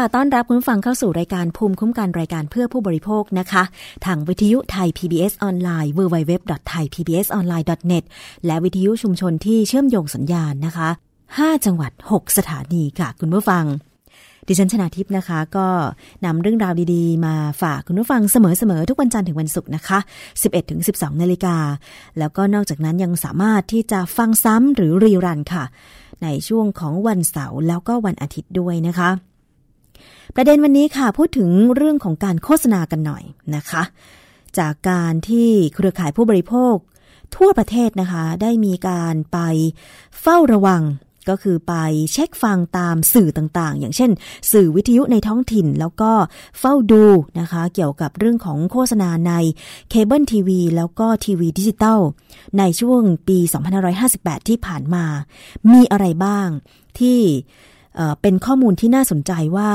[0.00, 3.62] ะ ต้อนรับคุณฟังเข้าสู่รายการภูมิคุ้มกันรายการเพื่อผู้บริโภคนะคะ
[4.06, 8.04] ทางวิทยุไทย PBS ออนไลน์ www.thaipbsonline.net
[8.46, 10.88] และวิทยุชุมชนที่เชื่อมโยงสัญญาณนะคะ
[11.26, 13.64] 5 จังหวัด 6 สถานีค่ะ คุณผู้ฟัง
[14.48, 15.66] ดิฉันชนาทิพย์นะคะ ก็
[16.24, 18.36] นำเรื่องราวดีๆ มาฝากคุณผู้ฟังเส
[18.70, 19.98] มอๆ ทุกวันจันทร์ถึงวันศุกร์นะคะ
[20.60, 21.56] 11-12 นาฬิกา
[22.18, 25.64] แล้วก็นอกจากนั้นยังสามารถที่จะฟังซ้ำหรือรีรันค่ะ
[26.22, 29.10] ในช่วงของวันเสาร์แล้วก็วันอาทิตย์ด้วยนะคะ
[30.36, 33.24] ประเด็นวันนี้ค่ะพูดถึงเรื่องของการโฆษณากันหน่อย
[33.56, 33.82] นะคะ
[34.58, 36.74] จากการที่เครือข่ายผู้บริโภค
[37.36, 39.38] ทั่วประเทศนะคะ ได้มีการไป
[40.20, 40.82] เฝ้าระวัง
[41.28, 41.74] ก็คือไป
[42.12, 44.10] เช็คฟังตามสื่อต่างๆ อย่างเช่น
[44.52, 46.12] สื่อวิทยุในท้องถิ่นแล้วก็
[46.58, 47.04] เฝ้าดู
[47.40, 49.32] นะคะ เกี่ยวกับเรื่องของโฆษณาใน
[49.90, 52.00] เคเบิลทีวีแล้วก็ทีวีดิจิตอล
[52.58, 53.38] ในช่วงปี
[53.94, 55.04] 2558 ที่ผ่านมา
[55.72, 56.48] มีอะไรบ้าง
[56.98, 57.20] ที่
[58.22, 59.70] เป็นข้อมูลที่น่าสนใจว่า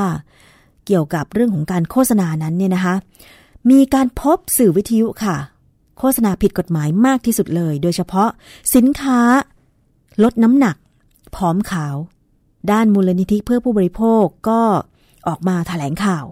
[0.85, 2.95] เกี่ยวกับเรื่องของการโฆษณานั้นเนี่ยนะคะ
[3.71, 5.37] มีการพบสื่อวิทยุค่ะ
[5.99, 8.29] โฆษณาผิดกฎหมายมากที่สุดเลย โดยเฉพาะ
[8.75, 9.19] สินค้า
[10.23, 10.75] ลดน้ำหนัก
[11.35, 11.95] ผอมขาว
[12.71, 14.61] ด้านมูลนิธิเพื่อผู้บริโภคก็
[15.27, 16.25] ออกมาถแถลงข่าว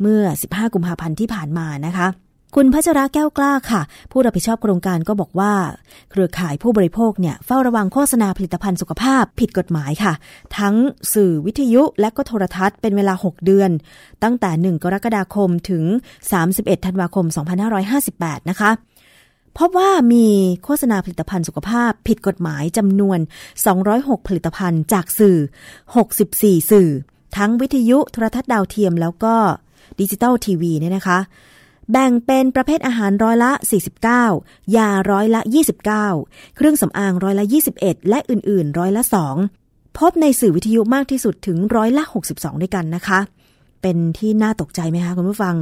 [0.00, 2.08] เมื่อ 15 กุมภาพันธ์ที่ผ่านมานะคะ
[2.54, 5.52] คุณพัชระแก้วกล้าค่ะ ผู้รับผิดชอบโครงการก็บอกว่า
[6.10, 10.12] เครือข่ายผู้บริโภคเนี่ยเฝ้าระวังโฆษณาผลิตภัณฑ์สุขภาพผิดกฎหมายค่ะ
[10.58, 10.74] ทั้ง
[11.14, 13.70] สื่อวิทยุและก็โทรทัศน์เป็นเวลา 6 เดือน
[14.22, 15.84] ตั้งแต่ 1 กรกฎาคมถึง
[16.34, 17.26] 31 ธันวาคม
[17.88, 18.70] 2558 นะคะ
[19.58, 20.26] พบว่ามี
[20.64, 23.18] โฆษณาผลิตภัณฑ์สุขภาพผิดกฎหมายจำนวน
[23.72, 25.38] 206 ผลิตภัณฑ์จากสื่อ
[26.04, 26.90] 64 สื่อ
[27.36, 29.34] ทั้งวิทยุโทรทัศน์ดาวเทียมแล้วก็
[30.00, 31.18] ดิจิตอลทีวีเนี่ยนะคะ
[31.92, 33.52] แบ่งเป็นประเภทอาหารร้อยละ
[34.14, 35.40] 49 ยาร้อยละ
[35.98, 37.44] 29 เครื่องสำอางร้อยละ
[37.76, 39.02] 21 และอื่นๆ ร้อยละ
[39.50, 42.02] 2 พบในสื่อวิทยุมากที่สุดถึงร้อยละ
[42.32, 43.18] 62 ด้วยกันนะคะ
[43.82, 45.56] เป็นที่น่าตกใจไหมคะคุณผู้ฟัง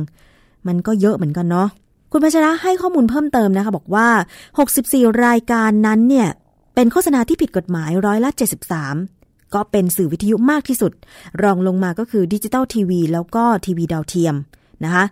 [0.66, 1.68] มันก็เยอะเหมือนกันเนาะ
[2.12, 4.08] คุณพัชระให้ข้อมูลเพิ่มเติมนะคะ บอกว่า
[4.66, 6.28] 64 รายการนั้นเนี่ย
[6.74, 8.30] เป็นโฆษณาที่ผิดกฎหมายร้อยละ
[8.90, 10.92] 73ก็เป็นสื่อวิทยุมากที่สุด
[11.42, 14.34] รองลงมาก็คือดิจิตอลทีวีแล้วก็ทีวีดาวเทียม
[14.84, 15.04] นะคะ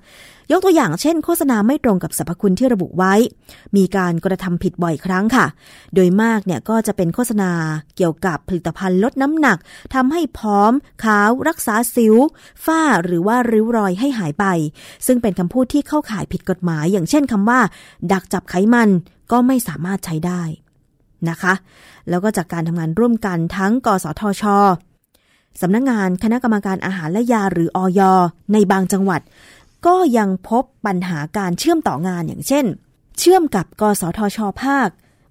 [0.51, 3.15] ยกตัวอย่างเช่นโฆษณาไม่ตรงกับสรรพคุณที่ระบุไว้
[3.77, 5.47] มีการกระทำผิดบ่อยครั้งค่ะ
[5.95, 7.51] โดยมากเนี่ยก็จะเป็นโฆษณา
[7.97, 9.59] เกี่ยวกับผลิตภัณฑ์ลดน้ำหนัก
[9.95, 10.73] ทำให้พร้อม
[11.05, 12.17] ขาว รักษาสิว
[12.65, 14.45] ฝ้าหรือว่าริ้วรอยให้หายไป
[15.07, 17.61] ซึ่งเป็นคำพูดที่เข้าข่ายผิดกฎหมาย อย่างเช่นคำว่า
[18.13, 18.89] ดักจับไขมัน
[19.33, 20.43] ก็ไม่สามารถใช้ได้
[21.29, 21.55] นะคะ
[22.09, 24.45] แล้วก็จากการทำงานร่วมกันทั้ง กสทช
[25.61, 28.01] สำนักงงานคณะกรรมการอาหารและยาหรืออย
[28.53, 29.21] ในบางจังหวัด
[29.87, 32.65] ก็ยังพบปัญหาการเชื่อมต่องานอย่างเช่น
[33.19, 34.89] เชื่อมกับกสทชภาค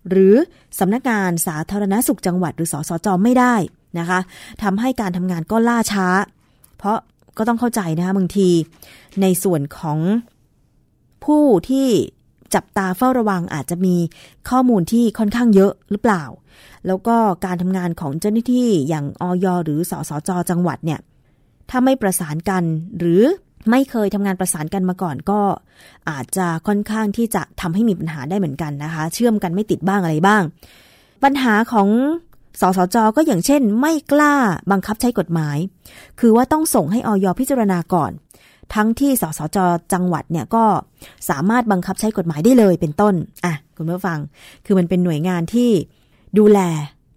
[0.10, 0.36] หรือ
[0.80, 3.56] สำนักงานสาธารณสุขจังหวัดหรือสสจไม่ได้
[4.00, 4.20] นะคะ
[4.64, 6.08] ทำให้การทำงานก็ล่าช้า
[6.78, 6.98] เพราะ
[7.38, 8.50] ก็ต้องเข้าใจนะคะบางที
[9.22, 10.00] ในส่วนของ
[11.26, 11.88] ผู้ที่
[12.56, 13.96] จับตาเฝ้าระวังอาจจะมี
[14.50, 16.24] ข้อมูลที่ค่อนข้างเยอะหรือเปล่า
[16.88, 17.16] แล้วก็
[17.46, 21.00] การทำงานของเจ้าหน้าที่อย่างอยหรือสสจจังหวัดเนี่ย
[21.70, 22.64] ถ้าไม่ประสานกัน
[23.00, 23.24] หรือ
[23.70, 25.40] ไม่เคยทำงานประสานกันมาก่อนก็
[26.10, 30.42] อาจจะค่อนข้างที่จะทำให้มีปัญหาได้เหมือนกันนะคะ เชื่อมกันไม่ติดบ้างอะไรบ้าง
[31.24, 31.90] ปัญหาของ
[32.62, 34.36] สสจก็อย่างเช่น ไม่กล้า
[34.72, 35.58] บังคับใช้กฎหมาย
[36.20, 38.12] คือว่าต้องส่งให้ออยพิจารณาก่อน
[38.74, 39.58] ทั้งที่สสจ
[39.94, 40.64] จังหวัดเนี่ยก็
[41.30, 43.14] สามารถบังคับใช้กฎหมายได้เลยเป็นต้น
[43.46, 44.20] อะ คุณผู้ฟัง
[44.66, 45.70] คือมันเป็นหน่วยงานที่
[46.38, 46.60] ดูแล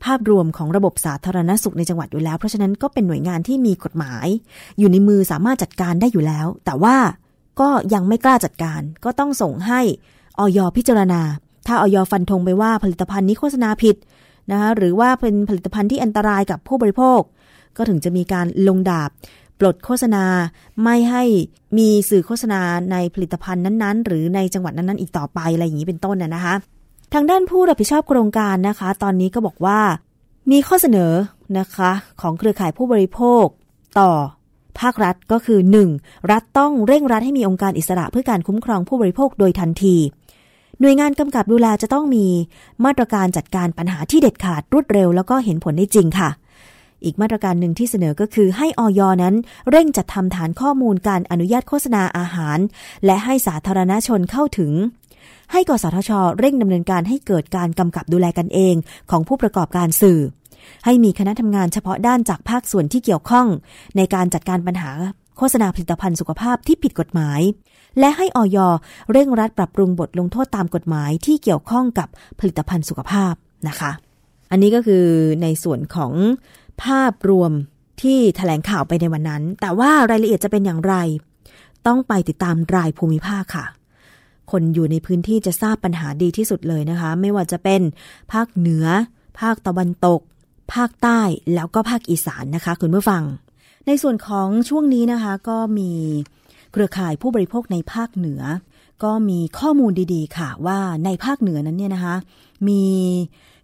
[0.05, 4.27] ภาพรวมของระบบสาธารณสุขในจังหวัดอยู่แล้ว เพราะฉะนั้นก็เป็นหน่วยงานที่มีกฎหมาย
[4.79, 6.97] อยู่ในมือสามารถจัดการได้อยู่แล้ว แต่ว่า
[7.61, 9.81] ก็ยังไม่กล้าจัดการ ก็ต้องส่งให้
[10.39, 11.21] ออยพิจารณา
[11.67, 13.97] ถ้าออยฟันธงไปว่าผลิตภัณฑ์นี้โฆษณาผิด
[14.51, 17.21] นะคะหรือว่าเป็นผลิตภัณฑ์ที่อันตรายกับผู้บริโภค
[17.77, 19.11] ก็ถึงจะมีการลงดาบ
[19.61, 20.25] ปลดโฆษณา
[20.85, 21.25] ไม่ให้
[21.79, 22.61] มีสื่อโฆษณา
[22.93, 26.55] ในผลิตภัณฑ์นั้นๆ หรือในจังหวัดนั้นๆ อีกต่อไปอะไรอย่างนี้เป็นต้นน่ะนะคะ
[27.14, 29.80] ทางด้านผู้รับผิดชอบโครงการนะคะ ตอนนี้ก็บอกว่า
[30.50, 31.12] มีข้อเสนอ
[31.59, 31.90] นะคะ
[32.21, 33.44] ของเครือข่ายผู้บริโภค
[33.99, 34.11] ต่อ
[34.80, 35.61] ภาครัฐก็คือ
[35.94, 36.30] 1.
[36.30, 39.97] รัฐต้องเร่งรัดให้มีองค์การอิสระเพื่อการคุ้มครองผู้บริโภคโดยทันที
[40.80, 42.26] หน่วยงานกำกับดูแลจะต้องมี
[42.85, 46.30] มาตรการจัดการปัญหาที่เด็ดขาดรวดเร็ว แล้วก็เห็นผลได้จริงค่ะ
[47.04, 49.35] อีกมาตรการหนึ่งที่เสนอก็คือให้ออยนั้น
[49.71, 52.59] เร่งจัดทำฐานข้อมูลการอนุญาตโฆษณาอาหาร
[53.04, 54.73] และให้สาธารณชนเข้าถึง
[55.53, 58.75] ให้กสทช เร่งดำเนินการให้เกิดการกำกับดูแลกันเอง
[59.11, 60.21] ของผู้ประกอบการสื่อ
[60.85, 63.47] ให้มีคณะทำงานเฉพาะด้านจากภาคส่วนที่เกี่ยวข้อง
[63.97, 64.91] ในการจัดการปัญหา
[65.39, 67.41] โฆษณาผลิตภัณฑ์สุขภาพที่ผิดกฎหมาย
[67.99, 68.59] และให้ออย
[69.13, 72.09] เร่งรัดปรับปรุงบทลงโทษตามกฎหมายที่เกี่ยวข้องกับ
[72.41, 73.35] ผลิตภัณฑ์สุขภาพ
[73.69, 73.91] นะคะ
[74.51, 75.05] อันนี้ก็คือ
[75.43, 76.13] ในส่วนของ
[76.85, 77.53] ภาพรวม
[78.03, 80.95] ที่ถแถลงข่าวไปในวันนั้น แต่ว่ารายละเอียดจะเป็นอย่างไร
[81.87, 83.65] ต้องไปติดตามรายภูมิภาคค่ะ
[84.51, 87.83] คนอยู่ในพื้นที่จะทราบปัญหาดีที่สุดเลยนะคะ ไม่ว่าจะเป็น
[88.33, 88.87] ภาคเหนือ
[89.41, 90.21] ภาคตะวันตก
[90.75, 91.21] ภาคใต้
[91.55, 93.23] แล้วก็ภาคอีสานนะคะ คุณผู้ฟัง
[93.87, 95.91] ในส่วนของช่วงนี้นะคะ ก็มี
[96.73, 98.43] เครือข่ายผู้บริโภคในภาคเหนือ
[99.05, 102.17] ก็มีข้อมูลดีๆ ค่ะ ว่าในภาคเหนือนั้นเนี่ยนะคะ
[102.69, 102.85] มี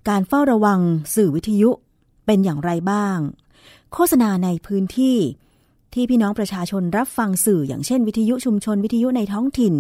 [0.09, 0.81] การเฝ้าระวัง
[1.15, 1.71] สื่อวิทยุ
[2.27, 3.19] เป็นอย่างไรบ้าง
[3.93, 5.17] โฆษณาในพื้นที่
[5.95, 9.75] ที่พี่น้องประชาชนรับฟังสื่ออย่างเช่น วิทยุชุมชนวิทยุในท้องถิ่น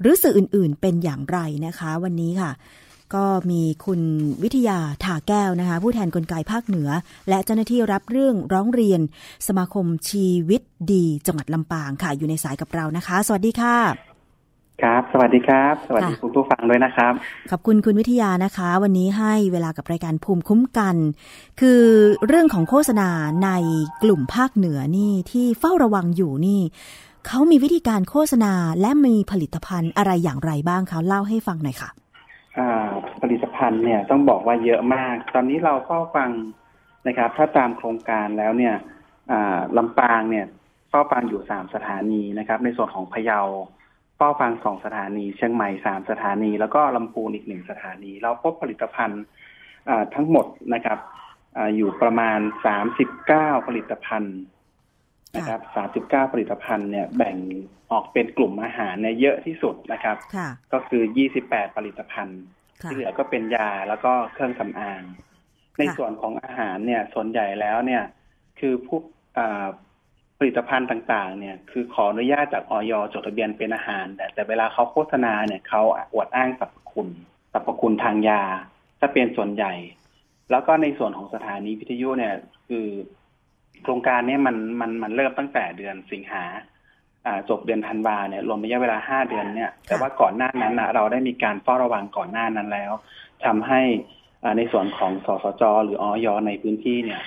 [0.00, 2.50] หรือสื่ออื่นๆเป็นอย่างไรนะคะ วันนี้ค่ะ
[3.14, 4.00] ก็มีคุณ
[4.42, 6.88] วิทยาถาแก้วนะคะ ผู้แทนกลไกภาคเหนือ
[7.28, 9.00] และเจ้าหน้าที่รับเรื่องร้องเรียน
[9.48, 10.60] สมาคมชีวิต
[10.92, 13.76] ดีจังหวัดลำปางค่ะ อยู่ในสายกับเรานะคะ สวัสดีค่ะ
[14.82, 17.12] ครับ สวัสดีครับ สวัสดีค่ะคุณผู้ฟังด้วยนะครับ
[17.50, 20.96] ขอบคุณคุณวิทยานะคะ วันนี้ให้เวลากับรายการภูมิคุ้มกัน
[21.60, 21.82] คือ
[22.26, 23.08] เรื่องของโฆษณา
[23.44, 23.50] ใน
[24.02, 26.60] กลุ่มภาคเหนือนี่ที่เฝ้าระวังอยู่นี่
[27.26, 31.90] เขามีวิธีการโฆษณาและมีผลิตภัณฑ์อะไรอย่างไรบ้างคะเล่าให้ฟังหน่อยค่ะ
[32.58, 32.88] อ่า
[33.22, 36.30] ผลิตภัณฑ์เนี่ยต้องบอกว่าเยอะมาก ตอนนี้เราเฝ้าฟัง
[37.06, 38.74] นะครับ ถ้าตามโครงการแล้วเนี่ย
[39.30, 40.46] อ่าลำปางเนี่ย
[40.90, 43.40] เฝ้าฟังอยู่สามสถานีนะครับ ในส่วนของพะเยา
[44.16, 49.22] เฝ้าฟังสองสถานี เชียงใหม่สามสถานี แล้วก็ลำพูนอีกหนึ่งสถานี เราพบผลิตภัณฑ์
[49.88, 50.98] อ่าทั้งหมดนะครับ
[51.56, 54.36] อาอยู่ประมาณสามสิบเก้าผลิตภัณฑ์
[55.36, 57.36] นะครับสามสิบเก้าผลิตภัณฑ์เนี่ยแบ่ง
[57.90, 61.02] ออกเป็นกลุ่มอาหารเนี่ยเยอะที่สุดนะครับค่ะก็คือ
[61.40, 62.40] 28 ผลิตภัณฑ์
[62.82, 65.02] ค่ะที่เหลือก็เป็นยาแล้วก็เครื่องสำอาง
[65.78, 68.02] ในส่วนของอาหารเนี่ยส่วนใหญ่แล้วเนี่ย
[68.60, 69.02] คือพวก
[69.38, 69.66] อ่า
[70.38, 75.82] ผลิตภัณฑ์ต่างๆ เนี่ย คือขออนุญาตจากออยจดทะเบียนเป็นอาหาร แต่แต่เวลาเขาโฆษณาเนี่ยเขา
[76.12, 77.08] อวดอ้างสรรพคุณ
[77.52, 78.42] สรรพคุณทางยา
[79.00, 79.72] จะเป็นส่วนใหญ่
[80.50, 82.34] แล้วก็ในส่วนของสถานีวิทยุเนี่ย
[82.68, 82.86] คือ
[83.82, 86.44] โครงการเนี้มันมันมันเริ่มตั้งแต่เดือนสิงหา
[87.26, 92.92] อ่าจบเดือนธันวาเนี่ยรวมระยะเวลาห้าเดือนเนี่ยแต่ว่าก่อนหน้านั้นนะเราได้มีการเฝ้าระวังก่อนหน้านั้นแล้ว
[93.44, 93.80] ทำให้
[94.44, 97.20] อ่าในส่วนของสสจ หรือออยในพื้นที่เนี่ย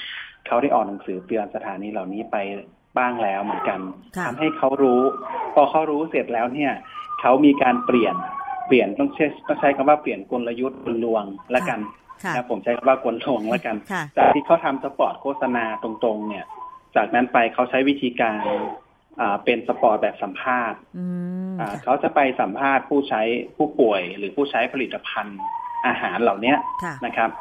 [0.47, 2.37] เขาได้ออกหนังสือเตือนสถานีเหล่านี้ไป
[2.97, 3.79] บ้างแล้วเหมือนกัน
[4.17, 5.01] ค่ะทำให้เขารู้
[5.53, 6.71] พอเขารู้เสร็จแล้วเนี่ย
[7.21, 8.15] เขามีการเปลี่ยน
[8.67, 11.23] เปลี่ยนต้องใช้ต้องใช้คำว่าเปลี่ยนกลยุทธ์กลลวง
[11.55, 12.02] ละกันค่ะ
[12.35, 16.45] นะผมใช้คำว่ากลลวงละกันค่ะจากที่เขาทำสปอร์ตโฆษณาตรงๆ เนี่ย
[16.95, 18.45] จากนั้นไปเขาใช้วิธีการ
[19.19, 21.05] อ่าเป็นสปอร์ตแบบสัมภาษณ์อื
[21.45, 23.21] มอ่าค่ะเขาจะไปสัมภาษณ์ผู้ใช้
[23.57, 25.39] ผู้ป่วย หรือผู้ใช้ผลิตภัณฑ์
[25.87, 27.31] อาหารเหล่าเนี้ยค่ะนะครับ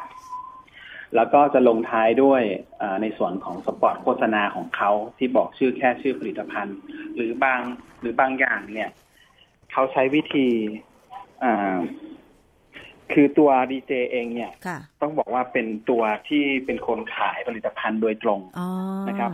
[1.15, 2.41] แล้วก็จะลงท้ายด้วย
[2.81, 6.77] อ่าในส่วนของสปอร์ตโฆษณาของเขาที่บอกชื่อแค่ชื่อผลิตภัณฑ์
[7.15, 7.61] หรือบาง
[8.01, 8.89] หรือบางอย่างเนี่ย
[9.71, 10.47] เขาใช้วิธี
[11.43, 11.77] อ่า
[13.15, 18.67] คือตัวดีเจเองเนี่ยค่ะต้องบอกว่าเป็นตัวที่เป็นคนขายผลิตภัณฑ์โดยตรงอ๋อ
[19.09, 19.31] นะครับ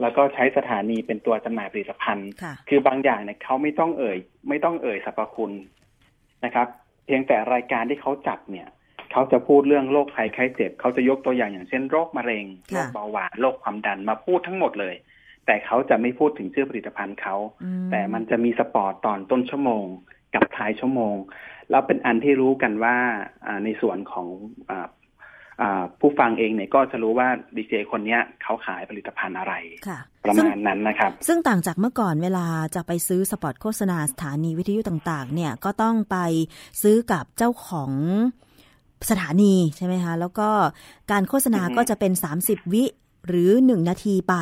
[0.00, 4.18] แล้วก็ใช้สถานีเป็นตัวจำหน่ายผลิตภัณฑ์ค่ะคือบางอย่างเนี่ยเขาไม่ต้องเอ่ย
[4.48, 5.52] ไม่ต้องเอ่ยสรรพคุณ
[6.44, 6.66] นะครับ
[7.06, 8.68] เพียงแต่รายการที่เขาจัดเนี่ย
[9.12, 14.94] เขาจะพูดเรื่องโรคภัยไข้เจ็บเขาจะยกตัวอย่างอย่างเช่นโรคมะเร็งโรค่ะคเบาหวานโรคความดันมาพูดทั้งหมดเลย
[15.46, 19.84] แต่เขาจะไม่พูดถึงชื่อผลิตภัณฑ์เขาอืแต่มันจะมีสปอร์ตตอนต้นชั่วโมง
[20.34, 21.16] กับท้ายชั่วโมง
[21.70, 22.96] แล้วเป็นอันที่รู้กันว่า
[23.46, 24.26] อ่าในส่วนของ
[24.70, 24.88] อ่า
[25.60, 29.54] อ่าผู้ฟังเองเนี่ยก็จะรู้ว่าดีเจคนเนี้ยเขาขายผลิตภัณฑ์อะไร
[29.88, 36.16] ค่ะประซึ่งมาณนั้นนะครับ ซึ่งต่างจากเมื่อก่อนเวลาจะไปซื้อสปอตโฆษณาสถานีวิทยุต่าง ๆ เนี่ยก็ต้องไป
[36.82, 37.92] ซื้อกับเจ้าของ
[39.10, 40.48] สถานีใช่ไหมคะ แล้วก็
[41.10, 42.12] การโฆษณาอือฮึก็จะเป็น
[42.44, 42.84] 30 วิ
[43.26, 44.34] หรือ 1 นาทีไป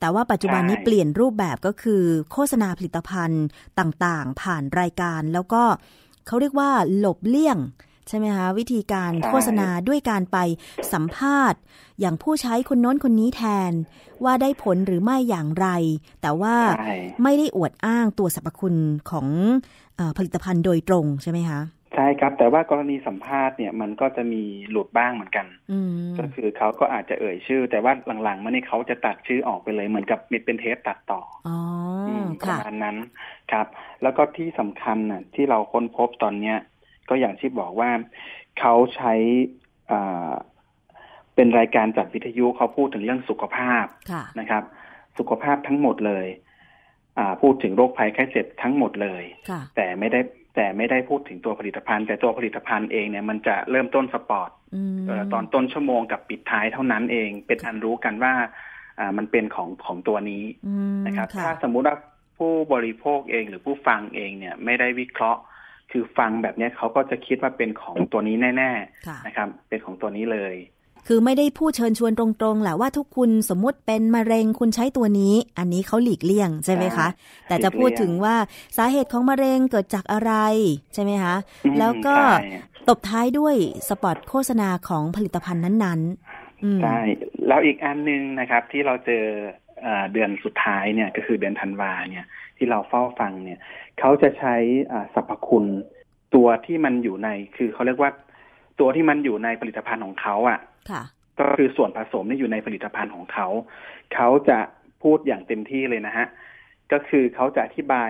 [0.00, 2.02] แต่ว่าปัจจุบันนี้ใช่เปลี่ยนรูปแบบก็คือ
[2.32, 3.44] โฆษณาผลิตภัณฑ์
[3.80, 5.62] ต่างๆ ผ่านรายการแล้วก็
[6.26, 7.58] เขาเรียกว่าหลบเลี่ยง
[8.08, 10.38] ใช่ไหมคะวิธีการโฆษณาด้วยการไป
[10.92, 11.60] สัมภาษณ์
[12.00, 13.72] อย่างผู้ใช้คนโน้นคนนี้แทน
[14.24, 15.66] ว่าได้ผลหรือไม่อย่างไร
[16.22, 18.76] แต่ว่าใช่ไม่ได้อวดอ้างตัวสรรพคุณ
[19.10, 19.26] ของ
[19.96, 27.92] เออผลิตภัณฑ์โดยตรงใช่ไหมคะใช่ครับ แต่ว่ากรณีสัมภาษณ์เนี่ยมันก็จะมีหลุดบ้างเหมือนกันอืมก็คือเขาก็อาจจะเอ่ยชื่อ แต่ว่า
[28.24, 31.58] หลังๆมานี่เขาจะตัดชื่อออกไปเลยเหมือนกับมีเป็นเทปตัดต่ออ๋อ
[32.08, 32.96] อือมประค่ะมาณนั้น
[33.52, 33.66] ครับ
[34.02, 36.56] แล้วก็ที่สำคัญน่ะ ที่เราค้นพบตอนเนี้ย
[37.08, 37.90] ก็อย่างที่บอกว่า
[38.60, 39.12] เขาใช้
[39.90, 40.32] อ่า
[41.34, 44.62] เป็นรายการจัดวิทยุเขาพูดถึงเรื่องสุขภาพค่ะนะครับ
[45.18, 46.26] สุขภาพทั้งหมดเลย
[47.18, 50.20] อ่า พูดถึงโรคภัยไข้เจ็บทั้งหมดเลยค่ะแต่ไม่ได้
[50.54, 58.34] แต่ไม่ได้พูดถึงตัวผลิตภัณฑ์ แต่ตัวผลิตภัณฑ์เองเนี่ยมันจะเริ่มต้นสปอร์ตอืมเอ่อตอนต้นชั่วโมงกับปิดท้ายเท่านั้นเอง เป็นอันรู้กันว่า
[58.98, 61.96] อ่ามันเป็นของของตัวนี้อืมนะครับค่ะถ้าสมมุติว่า
[62.38, 65.40] ผู้บริโภคเองหรือผู้ฟังเองเนี่ยไม่ได้วิเคราะห์
[65.90, 68.72] คือฟังแบบเนี้ยเขาก็จะคิดว่าเป็นของตัวนี้แน่
[69.06, 70.54] ค่ะๆนะครับ เป็นของตัวนี้เลย
[71.06, 77.08] คือไม่ได้พูดเชิญชวนตรงๆแหละว่าทุกคุณสมมุติเป็นมะเร็งคุณใช้ตัวนี้ อันนี้เขาหลีกเลี่ยงใช่ไหมคะ
[77.48, 78.36] แต่จะพูดถึงว่า
[78.76, 80.32] สาเหตุของมะเร็งเกิดจากอะไร
[80.94, 82.48] ใช่ไหมคะอืมแล้วก็ใช่
[82.88, 83.54] ตบท้ายด้วย
[83.88, 86.98] สปอตโฆษณาของผลิตภัณฑ์นั้นๆอืมใช่
[87.46, 89.24] แล้วอีกอันหนึงนะครับที่เราเจอ
[89.82, 93.58] เอ่อเดือนสุดท้ายเนี่ยก็คือเดือนธันวาเนี่ยที่เราเฝ้าฟังเนี่ย
[93.98, 94.54] เขาจะใช้
[94.92, 95.66] อ่าสรรพคุณ
[96.34, 98.10] ตัวที่มันอยู่ในคือเขาเรียกว่า
[98.80, 100.60] ตัวที่มันอยู่ในผลิตภัณฑ์ของเขาอะ
[100.90, 101.02] ค่ะ
[101.38, 103.48] ก็คือส่วนผสมที่อยู่ในผลิตภัณฑ์ของเขา
[104.14, 104.58] เขาจะ
[105.02, 106.26] พูดอย่างเต็มที่เลยนะฮะ
[106.92, 108.08] ก็คือเขาจะอธิบาย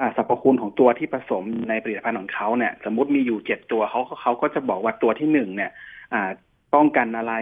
[0.00, 5.70] อ่าสรรพคุณของตัวที่ผสมในผลิตภัณฑ์ของเขาเนี่ย สมมติมีอยู่เจ็ดตัวเขาเขาก็จะบอกว่าตัวที่หนึ่งเนี่ย
[6.14, 6.30] อ่า
[6.74, 7.34] ป้องกันอะไร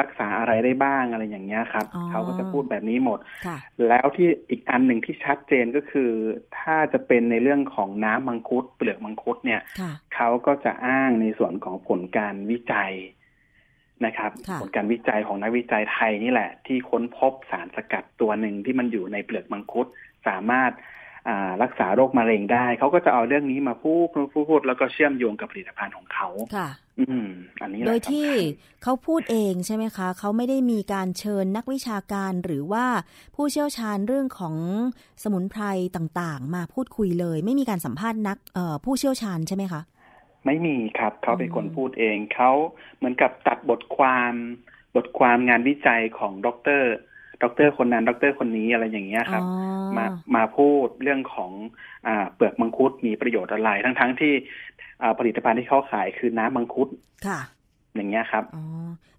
[0.00, 3.56] รักษาอะไรได้บ้างอะไรอย่างเงี้ยครับอ๋อเขาก็จะพูดแบบนี้หมดค่ะ
[3.88, 6.10] แล้วที่อีกอันหนึ่งที่ชัดเจนก็คือ
[6.58, 12.92] ถ้าจะเป็นในเรื่องของน้ำมังคุด เปลือกมังคุดเนี่ยค่ะเขาก็จะอ้างในส่วนของผลการวิจัย
[14.06, 19.86] นะครับค่ะผลการวิจัยของนักวิจัยไทยนี่แหละ ที่ค้นพบสารสกัดตัวหนึ่งที่มันอยู่ในเปลือกมังคุด
[20.28, 20.99] สามารถอ่า
[21.62, 26.68] รักษาโรคมะเร็งได้ เขาก็จะเอาเรื่องนี้มาพูดพูดพูดพูดแล้วก็เชื่อมโยงกับผลิตภัณฑ์ของเขาค่ะ
[27.00, 27.28] อืม
[27.62, 32.86] อันนี้แหละโดยที่สำคัญเขาพูดเองใช่ไหมคะเขาไม่ได้มีการเชิญนักวิชาการหรือว่า
[33.36, 34.56] ผู้เชี่ยวชาญเรื่องของ
[35.22, 35.62] สมุนไพร
[35.96, 39.80] ต่างๆ มาพูดคุยเลย ไม่มีการสัมภาษณ์นักเอ่อผู้เชี่ยวชาญใช่ไหมคะ
[40.46, 42.50] ไม่มีครับเขาเป็นคนอืมพูดเองเขา
[42.96, 44.32] เหมือนกับตัดบทความ
[44.96, 46.48] บทความงานวิจัยของด
[46.80, 46.82] ร
[47.42, 49.52] ดรคนนั้นดรคนนี้อะไรอย่างเงี้ยครับอ๋อ
[49.96, 50.06] มา
[50.36, 51.52] มาพูดเรื่องของ
[52.06, 54.32] อ่าเปลือกมังคุดมีประโยชน์อะไร ทั้งทั้งๆที่
[55.02, 56.88] อ่าผลิตภัณฑ์ที่เขาขายคือน้ำมังคุด
[57.26, 57.40] ค่ะ
[57.94, 58.64] อย่างเงี้ยครับอ๋อ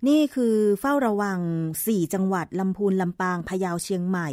[0.08, 1.40] นี่คือเฝ้าระวัง
[1.88, 4.30] สี่จังหวัดลำพูนลำปางพะเยาเชียงใหม่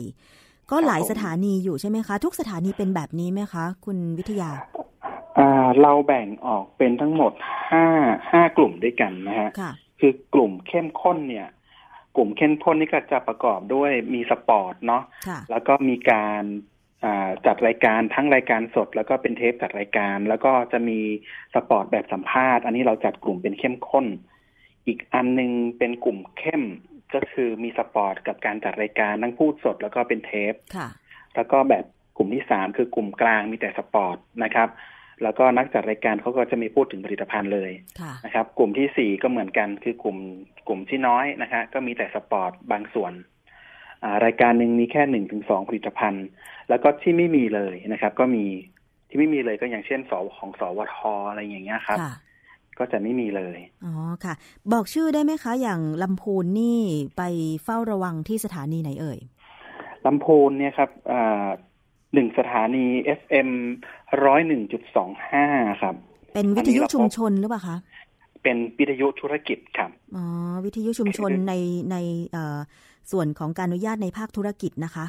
[0.71, 4.51] ก็หลายครับผมสถานีอยู่ใช่ไหมคะ ทุกสถานีเป็นแบบนี้ไหมคะ คุณวิทยา
[5.39, 7.33] อ่าเราแบ่งออกเป็นทั้งหมด
[7.71, 7.85] ห้า
[8.31, 11.49] ห้ากลุ่มด้วยกันนะฮะค่ะคือกลุ่มเข้มข้นเนี่ย
[12.19, 16.43] กลุ่มเข้มข้นนี่ก็จะประกอบด้วยมีสปอร์ตเนาะค่ะแล้วก็มีการ
[17.05, 20.99] อ่าจัดรายการทั้งรายการสด แล้วก็เป็นเทปจัดรายการ แล้วก็จะมี
[21.55, 24.07] สปอร์ตแบบสัมภาษณ์ อันนี้เราจัดกลุ่มเป็นเข้มข้น
[24.87, 26.63] อีกอันหนึงเป็นกลุ่มเข้ม
[27.15, 30.89] ก็คือมีสปอร์ตกับการจัดรายการทั้งพูดสด แล้วก็เป็นเทปค่ะ
[31.37, 31.85] แล้วก็แบบ
[32.17, 34.69] กลุ่มที่สามคือกลุ่มกลางมีแต่สปอร์ตนะครับ
[35.23, 37.71] แล้วก็นักจัดรายการเขาก็จะไม่พูดถึงผลิตภัณฑ์เลย
[38.01, 40.19] ค่ะนะครับ กลุ่มที่สี่ก็เหมือนกันคือกลุ่ม
[40.69, 43.13] กลุ่มที่น้อยนะฮะก็มีแต่สปอร์ตบางส่วน
[44.05, 46.27] อ่ารายการหนึ่งมีแค่หนึ่งถึงสองผลิตภัณฑ์
[46.69, 48.45] แล้วก็ที่ไม่มีเลยนะครับ ก็มี
[49.09, 50.97] ที่ไม่มีเลยก็อย่างเช่นของสวท
[51.29, 52.15] อะไรอย่างเงี้ยครับค่ะ
[52.79, 53.93] ก็จะไม่มีเลยอ๋อ
[54.25, 54.35] ค่ะ
[54.73, 56.81] บอกชื่อได้ไหมคะ อย่างลำพูนนี่
[57.17, 57.23] ไป
[57.65, 59.19] เฝ้าระวังที่สถานีไหนเอ่ย
[60.07, 61.49] ลำพูนเนี่ยครับอ่า
[62.15, 62.87] หนึ่งสถานี
[63.21, 63.51] FM
[64.25, 65.47] ร้อยหนึ่งจุดสองห้า
[65.83, 65.95] ครับ
[66.35, 67.77] เป็นวิทยุชุมชนหรือเปล่าคะ
[68.43, 70.25] เป็นวิทยุธุรกิจครับ อ๋อ
[70.65, 71.55] วิทยุชุมชนคือใน
[71.91, 71.97] ใน
[72.33, 72.59] เอ่อ
[73.13, 75.07] ส่วนของการอนุญาตในภาคธุรกิจนะคะ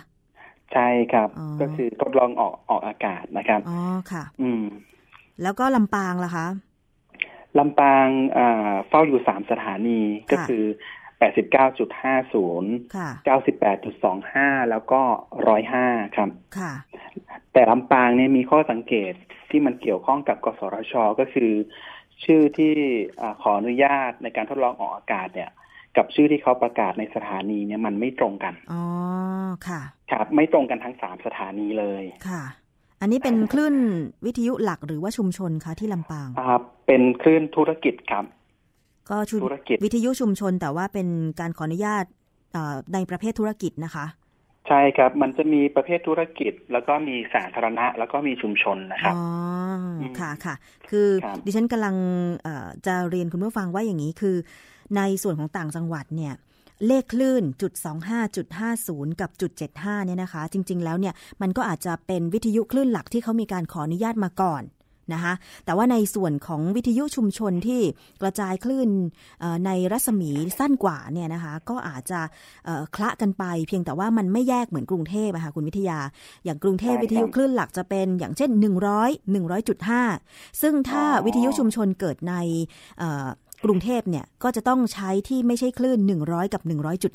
[0.74, 3.80] ใช่ครับอ๋อก็คือทดลองออกออกอากาศนะครับ อ๋อ
[4.12, 4.64] ค่ะ อืม
[5.44, 6.48] แล้วก็ลำปางล่ะคะ
[7.60, 8.08] ลำปาง
[8.38, 10.00] อ่าเฝ้าอยู่สามสถานี
[10.32, 10.64] ก็คือ
[11.20, 15.02] แปดสิบเก้าจุดห้าศูนย์ค่ะเก้าสิบแปดจุดสองห้าแล้วก็
[15.48, 16.74] ร้อยห้าครับค่ะ
[17.54, 19.14] แต่ลำปางเนี่ยมีข้อสังเกต
[19.50, 21.52] ที่มันเกี่ยวข้องกับกสทช ก็คือ
[22.24, 22.74] ชื่อที่
[23.22, 25.52] อาขออนุญาตในการทดลองออกอากาศเนี่ย
[25.98, 28.84] กับชื่อที่เขาประกาศในสถานีเนี่ยมันไม่ตรงกัน อ๋อ
[29.68, 32.44] ค่ะ ครับ ไม่ตรงกันทั้งสามสถานีเลย ค่ะ
[33.02, 33.76] อันนี้เป็นคลื่น
[34.26, 38.26] วิทยุหลักหรือว่าชุมชนคะที่ลำปางอ่าเป็นคลื่นธุรกิจครับ
[39.10, 41.08] ก็ชุมธุรกิจวิทยุชุมชนแต่ว่าเป็น
[41.40, 42.06] การขออนุญาต
[42.54, 44.06] เอ่อในประเภทธุรกิจนะคะ
[44.68, 49.24] ใช่ครับ มันจะมีประเภทธุรกิจ แล้วก็มีสาธารณะ แล้วก็มีชุมชนนะครับอ๋อ
[50.02, 50.56] อืมค่ะค่ะ
[50.90, 51.96] คือครับดิฉันกำลัง
[52.44, 54.36] เอ่อจะเรียนคุณผู้ฟังว่าอย่างนี้คือ
[54.98, 56.34] ในส่วนของต่างจังหวัดเนี่ย
[56.88, 57.72] เลขคลื่นจุด
[58.06, 58.48] 25จุด
[58.84, 64.64] 50 กับจุด75เนี่ยนะคะ จริง ๆ แล้วเนี่ยมันก็อาจจะเป็นวิทยุคลื่นหลักที่เขามีการขออนุญาตมาก่อน
[65.14, 65.34] นะคะ
[65.66, 67.82] แต่ว่าในส่วนของวิทยุชุมชนที่
[68.22, 68.90] กระจายคลื่น
[69.40, 72.20] เอ่อในรัศมีสั้นกว่าเนี่ยนะคะก็อาจจะ
[72.66, 76.00] เอ่อคละกันไป เพียงแต่ว่ามันไม่แยกเหมือนกรุงเทพอะค่ะคุณวิทยา
[76.46, 78.50] อย่างกรุงเทพใช่ครับวิทยุคลื่นหลักจะเป็นอย่างเช่น
[78.98, 79.34] 100
[79.76, 82.34] 100.5 ซึ่งถ้าอ๋อวิทยุชุมชนเกิดใน
[83.00, 83.28] เอ่อ
[83.66, 86.62] กรุงเทพเนี่ยก็จะต้องใช้ที่ไม่ใช่คลื่น 100 กับ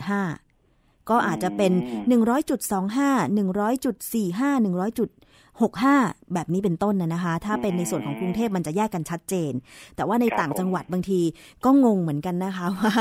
[0.09, 1.73] 100.5 ก็อาจจะเป็น
[2.15, 2.15] 100.25
[4.15, 9.53] 100.45 100.65 แบบนี้เป็นต้นนะนะคะ ถ้าเป็นในส่วนของกรุงเทพมันจะแยกกันชัดเจน
[9.97, 11.21] แต่ว่าในครับต่างผมจังหวัดบางที
[11.65, 12.95] ก็งงเหมือนกันนะคะว่า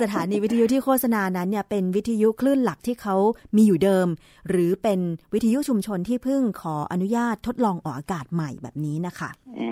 [0.00, 3.16] สถานีวิทยุที่โฆษณานั้นเนี่ยเป็นวิทยุคลื่นหลักที่เขา
[3.56, 4.06] มีอยู่เดิม
[4.48, 5.00] หรือเป็น
[5.34, 9.68] วิทยุชุมชนที่เพิ่งขออนุญาตทดลองออกอากาศใหม่แบบนี้นะคะอื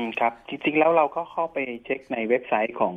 [0.00, 2.94] มครับจริงๆแล้วเราก็เข้าไปเช็คในเว็บไซต์ของ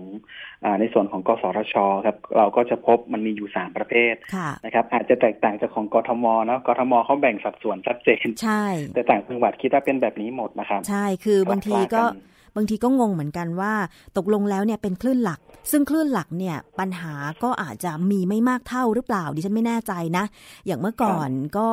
[0.63, 1.75] อาในส่วนของกสทช
[2.05, 8.56] ครับเราก็จะพบมันมีอยู่สามประเภทค่ะนะครับอาจจะแตกต่างจากของกทมนะกทมเขาแบ่งสัดส่วนชัดเจนใช่
[8.95, 13.73] แต่ต่างจังหวัดคิดว่าเป็นแบบนี้หมดนะครับ ใช่คือบางทีก็คลาดนบางทีก็งงเหมือนกันว่า
[14.17, 15.39] ตกลงแล้วเนี่ยเป็นคลื่นหลัก
[15.71, 20.25] ซึ่งคลื่นหลักเนี่ยปัญหาก็อาจจะมีไม่มากเท่าหรือเปล่าดิฉันไม่แน่ใจนะ
[20.65, 21.69] อย่างเมื่อก่อนก็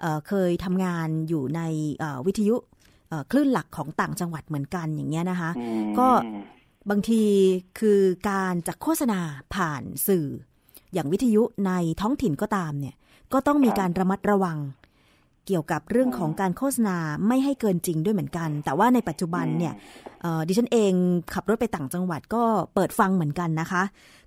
[0.00, 1.60] เอ่อเคยทำงานอยู่ใน
[1.98, 2.56] เอ่อวิทยุ
[3.08, 6.08] เอ่อคลื่นหลักของต่างจังหวัดเหมือนกันอย่างเงี้ยนะคะอืมก็
[6.90, 7.22] บางที
[7.80, 9.20] คือการจะโฆษณา
[9.54, 10.26] ผ่านสื่อ
[10.94, 12.94] อย่างวิทยุในท้องถิ่นก็ตามเนี่ย
[13.32, 14.58] ก็ต้องมีการระมัดระวัง
[15.46, 19.74] เกี่ยวกับเรื่องของการโฆษณาไม่ให้เกินจริงด้วยเหมือนกัน แต่ว่าในปัจจุบันเนี่ย
[20.22, 20.92] เอ่อดิฉันเอง
[21.34, 22.42] ขับรถไปต่างจังหวัดก็
[22.74, 23.82] เปิดฟังเหมือนกันนะคะ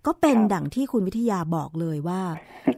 [0.06, 2.22] ก็เป็นครับดั่งที่คุณวิทยาบอกเลยว่า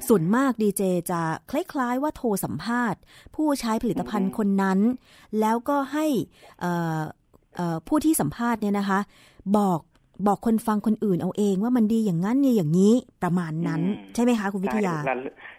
[0.08, 1.22] ส่วนมากดีเจจะ
[1.52, 3.00] คล้ายๆว่าโทรสัมภาษณ์
[3.36, 4.80] ผู้ใช้ผลิตภัณฑ์คนนั้น
[5.40, 6.06] แล้วก็ให้
[6.60, 7.02] เอ่อ
[7.56, 9.00] เอ่อผู้ที่สัมภาษณ์เนี่ยนะคะ
[9.58, 9.80] บอก
[10.28, 15.16] บอกคนฟังคนอื่นเอาเองว่ามันดีอย่างนั้นเนี่ยอย่างนี้ประมาณนั้นอืมใช่ไหมคะคุณวิทยาใช่และ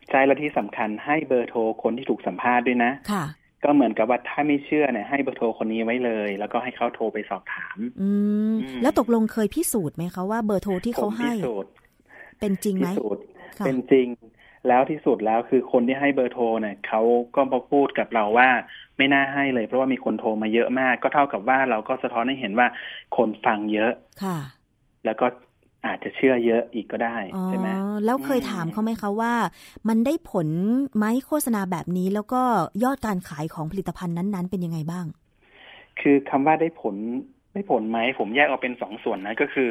[0.09, 3.25] ใช่และที่สำคัญให้เบอร์โทรคนที่ถูกสัมภาษณ์ด้วยนะค่ะ
[3.65, 8.11] ก็เหมือนกับว่าถ้าไม่เชื่อเนี่ยให้เบอร์โทรคนนี้ไว้เลย แล้วก็ให้เขาโทรไปสอบถาม อื
[8.53, 11.71] มอืมแล้วตกลงเคยพิสูจน์ไหมคะว่าเบอร์โทรที่เขาผมให้พิสูจน์
[12.41, 13.23] เป็นจริงไหพิมสูจน์
[13.59, 14.09] ค่ะเป็นจริง
[14.69, 17.03] แล้วที่สุดแล้วคือคนที่ให้เบอร์โทรเนี่ยเขา
[17.35, 18.49] ก็มาพูดกับเราว่า
[18.99, 22.67] ไม่น่าให้เลย เพราะว่ามีคนโทรมาเยอะมาก ก็เท่ากับว่าเราก็สะท้อนให้เห็นว่า
[23.17, 24.37] คนฟังเยอะค่ะ
[25.05, 25.27] แล้วก็
[25.87, 27.69] อาจจะเชื่อเยอะอีกก็ได้อ๋อใช่ไหม
[28.05, 29.33] แล้วเคยอืมถามเขาไหมคะว่า
[29.89, 30.49] มันได้ผล
[30.97, 32.43] ไหมโฆษณาแบบนี้ แล้วก็
[32.85, 35.07] ยอดการขายของผลิตภัณฑ์นั้น ๆ เป็นยังไงบ้าง
[36.01, 36.97] คือคำว่าได้ผล
[37.53, 39.69] ได้ผลไหมผมแยกออกเป็นสองส่วนนะก็คือ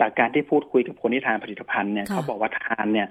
[0.00, 3.08] จากการที่พูดคุยกับคนที่ทานผลิตภัณฑ์เนี่ยค่ะเขาบอกว่าทานเนี่ย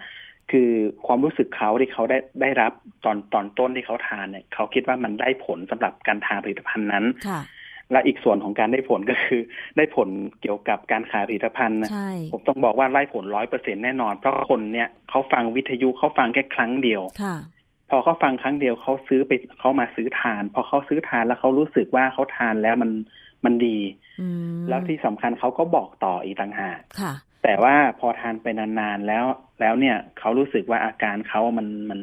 [0.51, 0.69] คือ
[1.05, 2.71] ความรู้สึกเขาที่เขาได้ได้รับ
[3.05, 7.41] ตอนตอนต้นที่เขาทานเนี่ยเขาคิดว่ามันได้ผลสำหรับการทานผลิตภัณฑ์นั้นค่ะ
[7.91, 9.41] และอีกส่วนของการได้ผลก็คือ
[9.77, 10.09] ได้ผล
[10.41, 17.35] เกี่ยวกับการขายผลิตภัณฑ์นะใช่ผมต้องบอกว่าได้ผลร้อยเปอร์เซ็นแน่นอน เพราะคนเนี่ยเขาฟังวิทยุเขาฟังแค่ครั้งเดียวค่ะ
[17.89, 22.91] พอเขาฟังครั้งเดียวเขาซื้อไปเขามาซื้อทาน พอเขาซื้อทานแล้วเขารู้สึกว่าเขาทานแล้วมัน
[23.45, 23.77] มันดี
[24.21, 27.13] อืมแล้วที่สำคัญเขาก็บอกต่ออีกต่างหากค่ะ
[27.47, 29.25] แต่ว่าพอทานไปนานๆแล้ว
[29.59, 31.99] แล้วเนี่ยเขารู้สึกว่าอาการเขามันมัน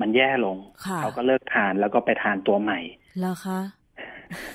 [0.00, 0.56] มันแย่ลง
[0.86, 2.78] ค่ะเขาก็เลิกทานแล้วก็ไปทานตัวใหม่
[3.20, 3.60] แล้วคะ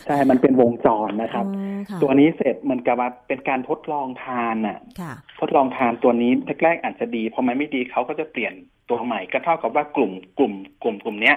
[0.05, 6.31] ใช่ มันเป็นวงจรนะครับอืมค่ะตัวนี้เสร็จเหมันกับว่าเป็นการทดลองทานน่ะค่ะ ทดลองทานตัวนี้
[6.63, 8.53] แรกๆอาจจะดี พอมันไม่ดีเขาก็จะเปลี่ยน
[8.89, 11.35] ตัวใหม่ ก็เท่ากับว่ากลุ่มกลุ่ม กลุ่มกลุ่มเนี้ย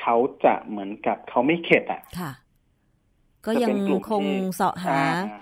[0.00, 2.32] เขาจะเหมือนกับเขาไม่เข็ดอะ ค่ะ
[3.46, 4.96] ก็ยังจะเป็นกลุ่มคงที่เสาะหา
[5.28, 5.36] ใช่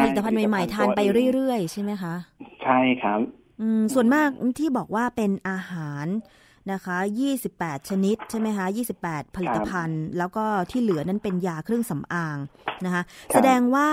[0.00, 1.00] ผลิตภัณฑ์ใหม่ๆทานไป
[1.34, 3.20] เรื่อยๆ ใช่ไหมคะๆใช่ครับ
[3.60, 6.06] อืมส่วนมากที่บอกว่าเป็นอาหาร
[6.72, 6.98] นะคะ
[7.42, 8.66] 28 ชนิดใช่ไหมคะ
[9.00, 12.36] 28 ผลิตภัณฑ์ แล้วก็ที่เหลือนั้นเป็นยาเครื่องสำอาง
[12.84, 13.02] นะคะ
[13.34, 13.88] แสดงว่า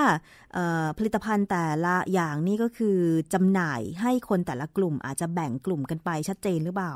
[0.54, 2.98] เอ่อผลิตภัณฑ์แต่ละอย่างนี่ก็คือ
[3.34, 6.94] จำหน่ายให้คนแต่ละกลุ่มอาจจะแบ่งกลุ่มกันไปชัดเจนหรือเปล่า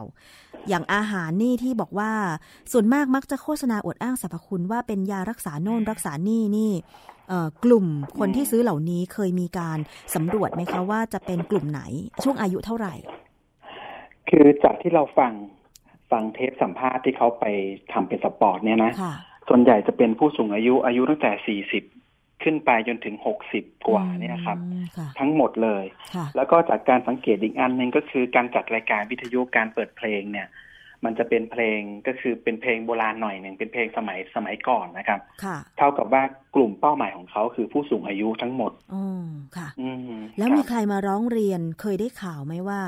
[0.69, 2.12] อย่างอาหารนี่ที่บอกว่า
[2.71, 7.16] ส่วนมากมักจะโฆษณาอวดอ้างสรรพคุณว่าเป็นยารักษาโน่นรักษานี่นี่เอ่อ
[7.63, 7.86] กลุ่ม
[8.20, 9.78] คนที่ซื้อเหล่านี้เคยมีการ
[10.16, 11.82] สำรวจไหมคะว่าจะเป็นกลุ่มไหน
[12.24, 12.94] ช่วงอายุเท่าไหร่
[14.30, 15.34] คือจากที่เราฟัง
[16.12, 17.46] ฟังเทปสัมภาษณ์ที่เขาไป
[17.94, 19.13] ทำเป็นสปอร์ตเนี่ยนะค่ะ
[19.50, 23.16] ส่วนใหญ่จะเป็นผู้สูงอายุอายุตั้งแต่40ขึ้นไปจนถึง
[23.52, 25.86] 60กว่าเนี่ยครับอืมค่ะทั้งหมดเลย
[26.16, 30.48] ค่ะแล้วก็จากการสังเกตอีกอันหนึ่งก็คือการจัดรายการวิทยุการเปิดเพลงเนี่ย
[31.05, 36.23] มันจะเป็นเพลงก็คือเป็นเพลงโบราณหน่อยหนึ่งเป็นเพลงสมัยสมัยก่อนนะครับค่ะเท่ากับว่า
[36.55, 39.03] กลุ่มเป้าหมายของเขาคือผู้สูงอายุทั้งหมดอ๋อ
[39.57, 42.81] ค่ะอืมแล้วมีครับใครมาร้องเรียนเคยได้ข่าวไหมว่า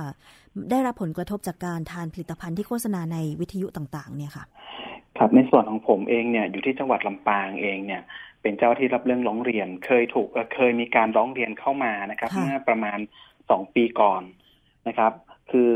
[0.72, 4.46] ได้รับผลกระทบจากการทานผลิตภัณฑ์ที่โฆษณาในวิทยุต่างๆ เนี่ยค่ะ
[5.18, 8.02] ครับในส่วนของผมเองเนี่ยอยู่ที่จังหวัดลำปางเองเนี่ย
[8.42, 13.00] เป็นเจ้าที่รับเรื่องร้องเรียน เคยถูกเอ่อเคยมีการร้องเรียนเข้ามานะครับค่ะเมื่อประมาณ
[13.50, 14.24] สองปีก่อน
[14.88, 15.14] นะครับ
[15.52, 15.72] คือ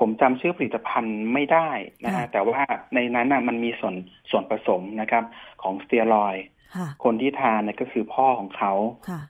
[0.00, 1.68] ผมจำชื่อผลิตภัณฑ์ไม่ได้
[2.04, 2.60] นะฮะแต่ว่า
[2.94, 3.94] ในนั้นน่ะมันมีส่วน
[4.30, 5.24] ส่วนผสมนะครับ
[5.62, 6.44] ของสเตียรอยด์
[6.76, 8.72] ค่ะคนที่ทานเนี่ยก็คือพ่อของเขา
[9.08, 9.20] ค่ะ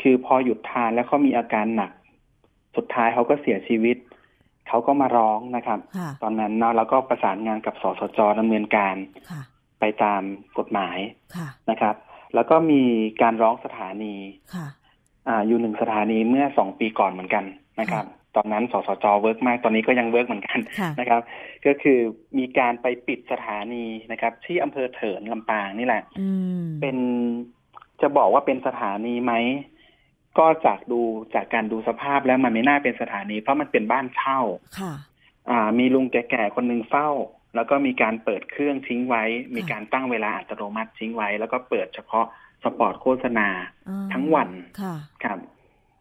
[0.00, 1.92] คือพอหยุดทานแล้วเขามีอาการหนัก
[2.76, 3.96] สุดท้ายเขาก็เสียชีวิต
[4.68, 8.96] เขาก็มาร้องนะครับค่ะตอนนั้นเนาะแล้วก็ประสานงานกับสสจดำเนินการ
[9.30, 9.42] ค่ะ
[9.80, 10.22] ไปตาม
[10.58, 10.98] กฎหมาย
[11.36, 11.94] ค่ะนะครับ
[12.34, 12.82] แล้วก็มี
[13.22, 14.14] การร้องสถานี
[14.54, 14.66] ค่ะ
[15.28, 17.44] อ่าอยู่หนึ่งสถานีเมื่อสองปีก่อนเหมือนกัน
[17.80, 18.04] นะครับ
[18.36, 21.20] ตอนนั้นสสจ work มาก ตอนนี้ก็ยัง work เหมือนกันค่ะนะครับ
[21.66, 21.98] ก็คือ
[22.38, 26.28] มีการไปปิดสถานีนะครับ ที่อำเภอเถินลำปางนี่แหละอื
[26.60, 26.96] มเป็น
[28.00, 29.32] จะบอกว่าเป็นสถานีไหม
[30.38, 31.00] ก็จากดู
[31.34, 34.40] จากการดูสภาพแล้วมันไม่น่าเป็นสถานีเพราะมันเป็นบ้านเช่า
[34.78, 34.92] ค่ะ
[35.50, 37.10] อ่า มีลุงแก่ๆคนหนึ่งเฝ้า
[37.54, 39.24] แล้วก็มีการเปิดเครื่องทิ้งไว้
[39.56, 42.26] มีการตั้งเวลาอัตโนมัติทิ้งไว้ แล้วก็เปิดเฉพาะ
[42.64, 43.48] สปอร์ตโฆษณา
[43.88, 44.94] อ่าทั้งวันค่ะ
[45.24, 45.38] ครับ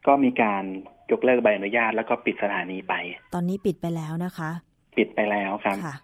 [0.07, 0.63] ก็มีการ
[1.11, 2.93] ยกเลิกใบอนุญาตแล้วก็ปิดสถานีไป
[3.33, 4.49] ตอนนี้ปิดไปแล้วนะคะ
[4.97, 5.95] ปิดไปแล้วครับค่ะ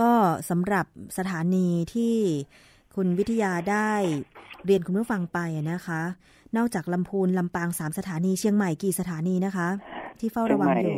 [0.00, 0.10] ก็
[0.50, 0.86] สำหรับ
[1.18, 2.14] สถานีที่
[2.94, 3.90] คุณวิทยาได้
[4.66, 6.00] เรียนคุณผู้ฟังไปอะนะคะ
[6.56, 9.68] นอกจากลำพูนลำปางสามสถานีเชียงใหม่กี่สถานีนะคะ
[10.20, 10.96] ที่เฝ้าเชียระงวัใหงม่อยู่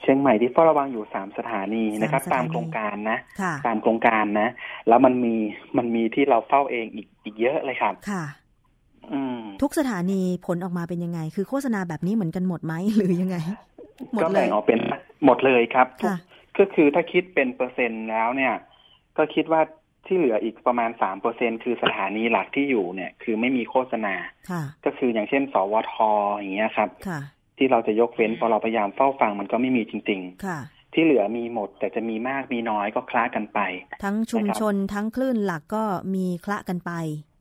[0.00, 4.48] เชียงใหม่ที่เฝ้าระวังอยู่สามสถานีนะครับสามสถานีตามโครงการนะค่ะตามโครงการนะ
[4.88, 5.34] แล้วมันมี
[5.76, 8.47] มันมีที่เราเฝ้าเองอีกอีกเยอะเลยครับค่ะอืม
[9.62, 13.36] ทุกสถานีผลออกมาเป็นยังไง คือโฆษณาแบบนี้เหมือนกันหมดไหมหรือยังไง
[14.12, 14.78] หมดก็เลแบ่ยงออกเป็น
[15.24, 16.16] หมดเลยครับค่ะ
[16.58, 18.54] ก็คือถ้าคิดเป็นเปอร์เซ็นต์แล้วเนี่ย
[19.16, 19.60] ก็คิดว่า
[20.06, 24.14] ที่เหลืออีกประมาณสามเปอร์เซ็นคือสถานีหลักที่อยู่เนี่ย คือไม่มีโฆษณา
[24.50, 25.94] ค่ะก็คืออย่างเช่น สวท
[26.36, 27.20] อย่างเงี้ยครับค่ะ
[27.58, 33.60] ที่เราจะยกเว้นพอเราพยายามเฝ้าฟังมันก็ไม่มีจริงค่ะๆที่เหลือมีหมด แต่จะมีมากมีน้อยก็คล้ากันไป
[34.04, 36.92] ทั้งชุมชนทั้งคลื่นหลักก็มีคละกันไป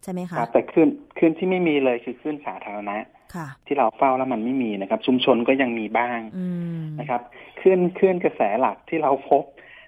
[0.04, 0.88] ใช่ไหมคคะรับแต่ขึ้น
[1.20, 2.98] ขึ้นที่ไม่มีเลยคือขึ้นสาธารณะ
[3.36, 6.46] ค่ะที่เราเฝ้าแล้วมันไม่มีนะครับ ชุมชนก็ยังมีบ้างอื
[6.80, 7.22] มนะครับ
[7.62, 9.44] ขึ้นขึ้นกระแสหลักที่เราพบ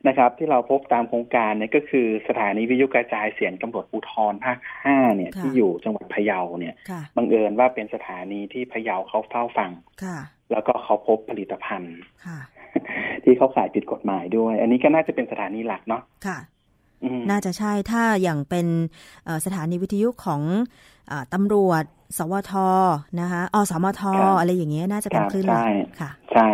[0.07, 9.71] นะครับ ที่เราพบตามโครงการเนี่ยก็คือสถานีวิทยุกระจายเสียงตำรวจภูธรภาคห้าเนี่ยค่ะที่อยู่จังหวัดพะเยาเนี่ยค่ะบังเอิญว่าเป็นสถานีที่พะเยาเขาเฝ้าฟัง
[10.03, 10.17] ค่ะ
[10.51, 12.39] แล้วก็เขาพบผลิตภัณฑ์ค่ะ
[13.23, 16.58] ที่เขาขายผิดกฎหมายด้วย อันนี้ก็น่าจะเป็นสถานีหลักเนาะค่ะอืม
[17.29, 18.67] น่าจะใช่ถ้าอย่างเป็น
[19.25, 20.41] เอ่อสถานีวิทยุของ
[21.07, 21.83] เออตำรวจ
[22.17, 22.53] สวท
[23.21, 24.01] นะคะอสมท
[24.39, 25.65] อะไรอย่างเงี้ยน่าจะเป็นคลื่นหลัก
[26.01, 26.49] ค่ะ ใช่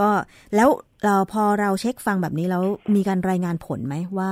[0.00, 0.10] ก็
[0.56, 0.68] แล้ว
[1.04, 2.62] เราพอเราเช็คฟังแบบนี้แล้ว
[2.96, 4.30] มีการรายงานผลไหมว่า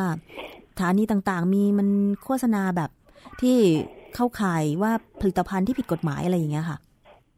[0.73, 1.89] สถานีต่างๆ มีมัน
[2.25, 2.91] โฆษณาแบบ
[3.41, 3.57] ที่
[4.15, 6.79] เข้าข่ายว่าผลิตภัณฑ์ที่ผิดกฎหมายอะไรอย่างเงี้ยค่ะ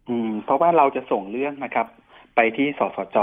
[0.08, 1.87] อืม เพราะว่าเราจะส่งเรื่องนะครับ
[2.35, 3.18] ไปที่สสจ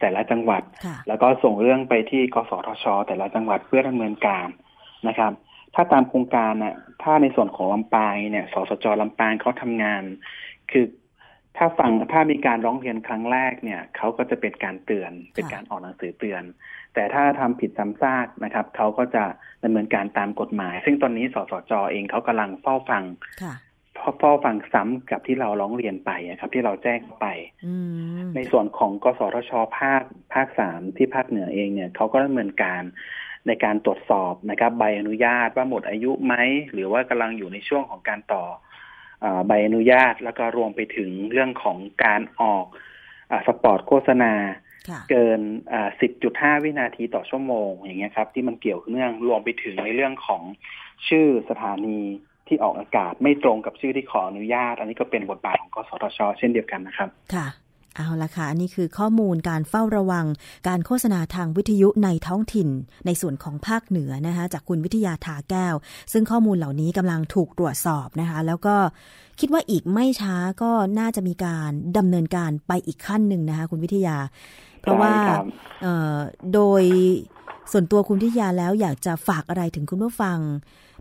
[0.00, 4.46] แต่ละจังหวัดค่ะแล้วก็ส่งเรื่องไปที่กสทช แต่ละจังหวัดเพื่อดำเนินการ
[5.08, 5.32] นะครับ
[5.74, 10.02] ถ้าตามโครงการน่ะถ้าในส่วนของลำปางเนี่ยสสจลำปางเขาทำงาน
[10.70, 10.84] คือ
[11.56, 16.42] ถ้าฟังถ้ามีการร้องเรียนครั้งแรกเนี่ยเขาก็จะเป็นการเตือนเป็นการออกหนังสือเตือน
[16.94, 19.24] แต่ถ้าทำผิดซ้ำซากนะครับเขาก็จะ
[19.64, 23.04] ดำเนินการตามกฎหมาย ซึ่งตอนนี้สสจเองเขากำลังเฝ้าฟัง
[23.42, 23.54] ค่ะ
[24.18, 27.26] เฝ้าฟังซ้ำกับที่เราร้องเรียนไปอะครับ ที่เราแจ้งไป
[27.66, 27.74] อื
[28.18, 30.02] มในส่วนของกสทชภาค
[30.34, 32.82] ภาคสามที่ภาคเหนือเองเนี่ยเขาก็ดำเนินการ
[33.46, 36.34] ในการตรวจสอบนะครับ ใบอนุญาตว่าหมดอายุไหม
[36.72, 38.44] หรือว่ากำลังอยู่ในช่วงของการต่อ
[39.24, 42.66] อาใบอนุญาตแล้วก็รวมไปถึงเรื่องของการออก
[43.30, 44.32] อาสปอร์ตโฆษณา
[44.88, 45.40] ค่ะเกิน
[45.72, 45.88] อ่า
[46.26, 50.42] 10.5 วินาทีต่อชั่วโมงอย่างเงี้ยครับ ที่มันเกี่ยวเนื่องรวมไปถึงในเรื่องของ
[51.08, 52.00] ชื่อสถานี
[52.48, 57.48] ที่ออกอากาศไม่ตรงกับชื่อที่ขออนุญาต อันนี้ก็เป็นบทบาทของกสทช เช่นเดียวกันนะครับ ค่ะ
[57.96, 60.26] เอาละค่ะอันนี้คือข้อมูลการเฝ้าระวัง
[60.68, 62.68] การโฆษณาทางวิทยุในท้องถิ่น
[63.06, 65.74] ในส่วนของภาคเหนือนะคะจากคุณวิทยาทาแก้ว
[66.12, 68.76] ซึ่งข้อมูลเหล่านี้กำลังถูกตรวจสอบนะคะ แล้วก็
[69.40, 74.16] คิดว่าอีกไม่ช้าก็น่าจะมีการดำเนินการไปอีกขั้นหนึ่งนะคะคุณวิทยา
[74.80, 75.46] เพราะว่าใช่ครับ
[75.82, 76.16] เอ่อ
[76.54, 76.82] โดย
[77.72, 80.38] ส่วนตัวคุณวิทยาแล้วอยากจะฝากอะไรถึงคุณผู้ฟัง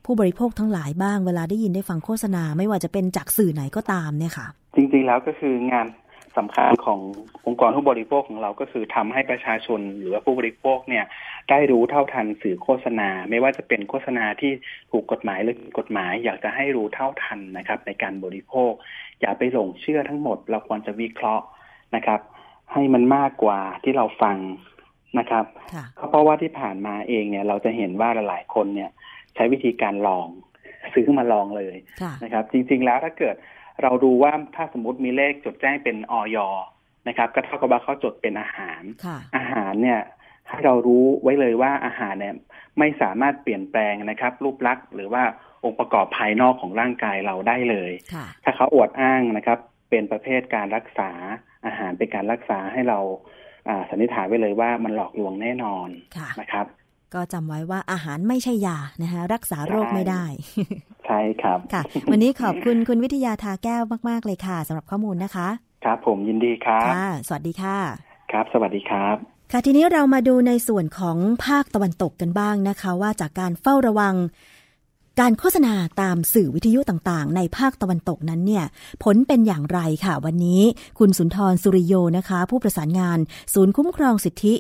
[0.06, 5.88] ผู้บริโภคทั้งหลายบ้างเวลาได้ยินได้ฟังโฆษณา ไม่ว่าจะเป็นจากสื่อไหนก็ตามเนี่ยค่ะ จริงๆแล้วก็คืองาน
[6.38, 7.00] สำคัญของ
[7.46, 11.06] องค์กรผู้บริโภคของเราก็คือทำให้ประชาชนหรือว่าผู้บริโภคเนี่ย
[11.50, 14.52] ได้รู้เท่าทันสื่อโฆษณา ไม่ว่าจะเป็นโฆษณาที่
[14.92, 18.72] ถูกกฎหมายหรือผิดกฎหมาย อยากจะให้รู้เท่าทันนะครับ ในการบริโภค
[19.22, 21.46] อย่าไปหลงเชื่อทั้งหมด เราควรจะวิเคราะห์
[21.96, 22.20] นะครับ
[22.74, 24.38] ให้มันมากกว่าที่เราฟัง
[25.20, 25.46] นะครับ
[26.10, 28.92] เพราะว่าที่ผ่านมาเองเนี่ยเราจะเห็นว่าหลายๆคนเนี่ย
[29.36, 30.28] ใช้วิธีการลอง
[30.94, 33.36] ซื้อมาลองเลยค่ะนะครับ จริง ๆ แล้วถ้าเกิด
[33.84, 36.38] เราดูว่าถ้าสมมติมีเลขจดแจ้งเป็นออย
[37.08, 40.02] นะครับ ก็เท่ากับว่าเขาจดเป็นอาหารค่ะอาหารเนี่ย
[40.50, 42.36] ให้เรารู้ไว้เลยว่าอาหารเนี่ย
[42.80, 45.24] ไม่สามารถเปลี่ยนแปลงนะครับ รูปลักษณ์หรือว่า
[45.64, 51.12] องค์ประกอบภายนอกของร่างกายเราได้เลยค่ะถ้าเขาอวดอ้างนะครับ เป็นประเภทการรักษา
[51.66, 53.00] อาหารเป็นการรักษาให้เรา
[53.70, 56.66] อ่าสันนิษฐานไว้เลยว่ามันหลอกลวงแน่นอนค่ะนะครับ
[57.14, 60.24] ก็จำไว้ว่าอาหารไม่ใช่ยานะคะรักษาโรคไม่ได้
[61.06, 65.48] ใช่ครับค่ะ วันนี้ขอบคุณคุณวิทยาทาแก้วมาก ๆ เลยค่ะสำหรับข้อมูลนะคะ
[65.86, 67.78] ครับผมยินดีครับค่ะสวัสดีค่ะ
[68.32, 69.16] ครับ สวัสดีครับ
[69.52, 74.16] ค่ะทีนี้เรามาดูในส่วนของภาคตะวันตกกันบ้างนะคะ ว่าจากการเฝ้าระวัง
[75.20, 78.66] การโฆษณาตามสื่อวิทยุต่างๆ ในภาคตะวันตกนั้นเนี่ย
[79.04, 80.62] ผลเป็นอย่างไรค่ะ วันนี้
[81.00, 83.20] คุณสุนทรสุริโยนะคะ ผู้ประสานงาน
[83.54, 84.54] ศูนย์คุ้มครองสิทธิ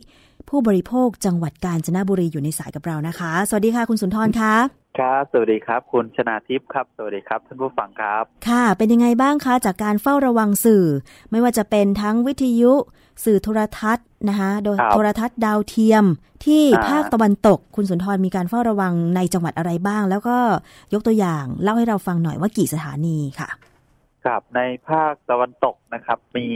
[0.50, 4.54] ผู้บริโภคจังหวัดกาญจนบุรีอยู่ในสายกับเรานะคะ สวัสดีค่ะคุณสุนทรคะ
[5.00, 10.86] ครับ สวัสดีครับ คุณชนาทิพย์ครับ สวัสดีครับท่านผู้ฟังครับ ค่ะ เป็นยังไงบ้างคะ จากการเฝ้าระวังสื่อ
[11.32, 12.74] ไม่ว่าจะเป็นทั้งวิทยุ
[13.26, 16.06] สื่อโทรทัศน์นะคะโดยครับโทรทัศน์ดาวเทียม
[16.46, 20.38] ที่อ่าภาคตะวันตก คุณสุนทรมีการเฝ้าระวังในจังหวัดอะไรบ้าง แล้วก็
[20.94, 23.50] ยกตัวอย่างเล่าให้เราฟังหน่อยว่ากี่สถานีค่ะ
[24.26, 26.48] ครับในภาคตะวันตกนะครับ มี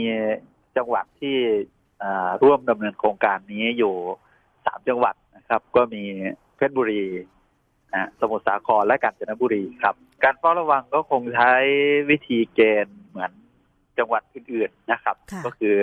[0.76, 1.79] จังหวัดที่อ่า
[2.42, 3.94] ร่วมดำเนินโครงการนี้อยู่
[4.66, 6.04] สามจังหวัดนะครับ ก็มี
[6.56, 7.04] เพชรบุรี
[7.94, 11.52] นะสมุทรสาครและกาญจนบุรีครับ การเฝ้าระวังก็คงใช้
[12.10, 13.32] วิธีเกณฑ์เหมือน
[13.98, 15.76] จังหวัดอื่นๆนะครับค่ะก็คือ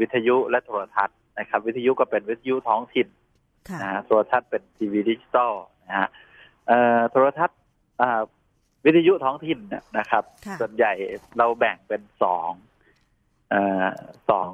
[0.00, 3.08] วิทยุและโทรทัศน์นะครับ วิทยุก็เป็นวิทยุท้องถิ่น
[3.68, 5.52] ค่ะนะฮะโทรทัศน์เป็นทีวีดิจิตอล
[5.86, 6.08] นะฮะ
[6.66, 7.58] เอ่อโทรทัศน์
[8.00, 8.20] อ่า
[8.84, 10.92] วิทยุท้องถิ่นเนี่ยนะครับค่ะส่วนใหญ่
[11.38, 12.50] เราแบ่งเป็นสอง
[13.50, 13.88] เอ่อ
[14.30, 14.50] สอง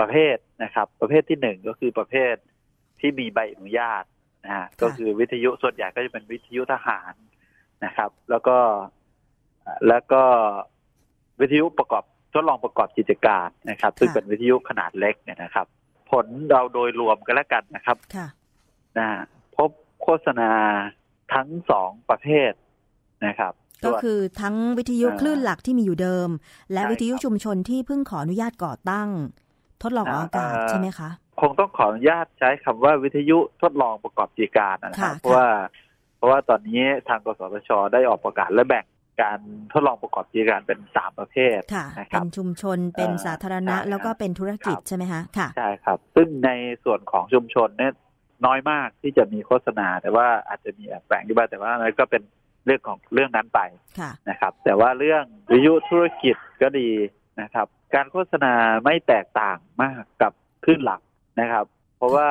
[0.00, 2.34] ประเภทนะครับ ประเภทที่หนึ่งก็คือประเภท
[3.00, 4.04] ที่มีใบอนุญาต
[4.44, 7.14] นะฮะก็คือวิทยุส่วนใหญ่ก็จะเป็นวิทยุทหาร
[7.84, 8.58] นะครับ แล้วก็
[9.88, 10.22] แล้วก็
[11.40, 15.66] วิทยุประกอบทดลองประกอบกิจการนะครับ ซึ่งเป็นวิทยุขนาดเล็กเนี่ยนะครับ
[16.10, 18.26] ผลเราโดยรวมกันแล้วกันนะครับค่ะ
[18.98, 19.08] นะ
[19.56, 19.70] พบ
[20.02, 20.50] โฆษณา
[21.34, 22.52] ทั้งสองประเภท
[23.26, 23.52] นะครับ
[23.84, 26.28] ก็ส่วนคือทั้งวิทยุอ่าคลื่นหลักที่มีอยู่เดิม
[26.72, 29.08] และใช่วิทยุครับชุมชนที่เพิ่งขออนุญาตก่อตั้ง
[29.82, 35.48] ทดลองออกอากาศอ่าใช่ไหมคะ คงต้องขออนุญาตใช้คำว่าวิทยุทดลองประกอบกิจการนะครับค่ะเพราะว่า
[36.16, 38.84] เพราะว่าตอนนี้ทางกสทช ได้ออกประกาศและแบ่ง
[39.22, 39.38] การ
[39.72, 46.50] ทดลองประกอบกิจการเป็นสามประเภทค่ะนะคเป็รับนชุมชนเป็นเอ่อสาธารณะใช่แล้วก็เป็นธุรกิจครับใช่ไหมคะค่ะใช่ครับ ซึ่งใน
[46.84, 47.92] ส่วนของชุมชนเนี่ย
[48.46, 52.22] น้อยมากที่จะมีโฆษณา แต่ว่าอาจจะมีแอบแฝงอยู่บ้างแต่ว่านั้นก็เป็น
[52.66, 53.60] เรื่องของเรื่องนั้นไป
[53.98, 56.88] ค่ะนะครับ แต่ว่าเรื่องวิทยุธุรกิจก็ดี
[57.42, 58.52] นะครับ การโฆษณา
[58.84, 60.32] ไม่แตกต่างมากกับ
[60.64, 61.00] คลื่นหลัก
[61.40, 61.64] นะครับ
[61.96, 62.28] เพราะว่า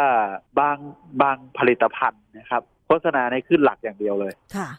[0.60, 0.78] บาง
[1.22, 4.70] บางผลิตภัณฑ์นะครับ โฆษณาในคลื่นหลักอย่างเดียวเลยค่ะ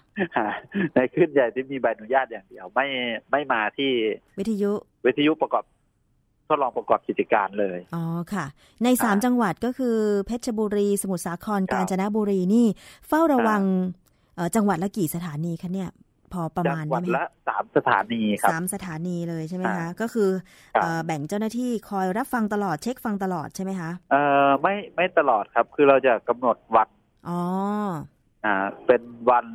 [0.95, 2.87] ในคลื่นใหญ่ที่มีใบอนุญาตอย่างเดียว ไม่
[3.31, 3.91] ไม่มาที่
[4.39, 4.71] วิทยุ
[5.07, 5.65] วิทยุประกอบ
[6.49, 8.47] ทดลองประกอบกิจการเลย อ๋อ ค่ะ
[8.85, 12.67] ในสามอ่าจังหวัดก็คือเพชรบุรี สมุทรสาครครับกาญจนบุรีนี่
[13.09, 13.63] เฝ้าระวัง
[14.37, 15.91] เอ่อจังหวัดละกี่สถานีคะเนี่ย
[16.33, 20.31] พอประจัมาณหวัได้ดไหมละสามสถานีครับสามสถานีเลยใช่ไหมคะอ่าก็คือ
[20.75, 26.89] ครับเอ่อแบ่งเจ้าหน้าที่คอยรับฟังตลอดเช็คฟังตลอดใช่ไหมคะเอ่อไม่ไม่ตลอดครับ คือเราจะกำหนดวัน
[27.29, 27.41] อ๋อ
[28.45, 28.55] อ่า
[28.87, 29.47] เป็นวัน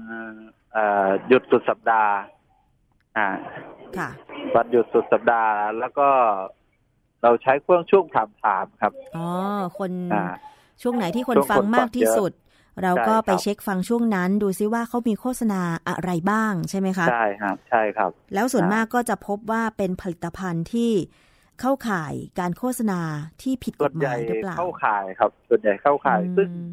[0.74, 2.14] เอ่อหยุดสุดสัปดาห์
[3.18, 3.28] อ่า
[3.98, 4.10] ค่ะ
[4.56, 6.08] วันหยุดสุดสัปดาห์แล้วก็
[7.24, 9.28] เราใช้เครื่องช่วงถามถามครับ อ๋อ
[9.78, 10.26] คนอ่า
[10.82, 12.32] ช่วงไหนที่คนช่วงฟังคนมากที่ฟังเยอะสุด
[12.84, 20.92] เราก็ใช่ครับไปเช็คฟังช่วงนั้น ดูซิว่าเขามีโฆษณาอะไรบ้างใช่ไหมคะใช่ครับใช่ครับ แล้วส่วนอ่ามมากก็จะพบว่าเป็นผลิตภัณฑ์ที่
[21.62, 23.00] เข้าข่ายการโฆษณา
[23.42, 26.70] ที่ผิดกส่วฎนหใหมาญ่ยหรือเปล่าเข้าข่ายครับส่วนใหญ่เข้าข่ายซึ่งอืม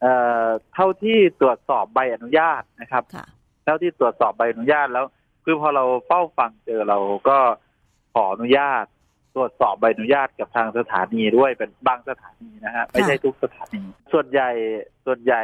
[0.00, 3.26] เอ่อเท่าที่ตรวจสอบใบอนุญาตนะครับค่ะ
[3.64, 5.06] เท่าที่ตรวจสอบใบอนุญาตแล้ว
[5.44, 7.38] คือพอเราเฝ้าฟังเจอเราก็
[8.14, 8.84] ขออนุญาต
[9.34, 14.50] ตรวจสอบใบอนุญาตกับทางสถานีด้วยเป็นบางสถานีนะฮะไม่ใช่ทุกสถานี ส่วนใหญ่
[15.06, 15.42] ส่วนใหญ่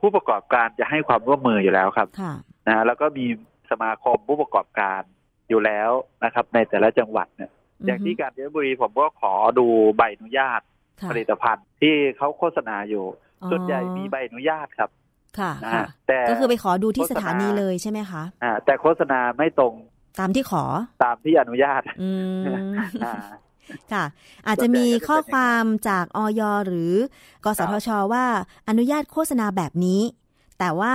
[0.00, 2.32] ผู้ประกอบการจะให้ความร่วมมืออยู่แล้วครับค่ะ
[2.66, 3.26] นะฮะแล้วก็มี
[3.70, 5.00] สมาคมผู้ประกอบการ
[5.48, 5.90] อยู่แล้ว
[6.24, 7.50] นะครับ ในแต่ละจังหวัดเนี่ย
[7.86, 10.60] อย่างที่กาญจนบุรีผมก็ขอดูใบอนุญาต
[11.00, 13.04] ค่ะผลิตภัณฑ์ที่เขาโฆษณาอยู่
[13.42, 14.90] อ๋อส่วนใหญ่มีใบอนุญาตครับ
[15.38, 19.72] ค่ะนะค่ะฮะแต่ก็คือไปขอดูที่โฆษสณาถานีเลยใช่ไหมคะอ่าแต่โฆษณาไม่ตรง
[20.18, 20.64] ตามที่ขอ
[21.04, 22.42] ตามที่อนุญาตอืม
[23.04, 23.14] อ่า
[23.92, 24.04] ค่ะ
[24.46, 26.92] อาจจะมีข้อความจากออยหรือ
[27.44, 28.24] กสทช ว่า
[28.68, 30.02] อนุญาตโฆษณาแบบนี้
[30.58, 30.94] แต่ว่า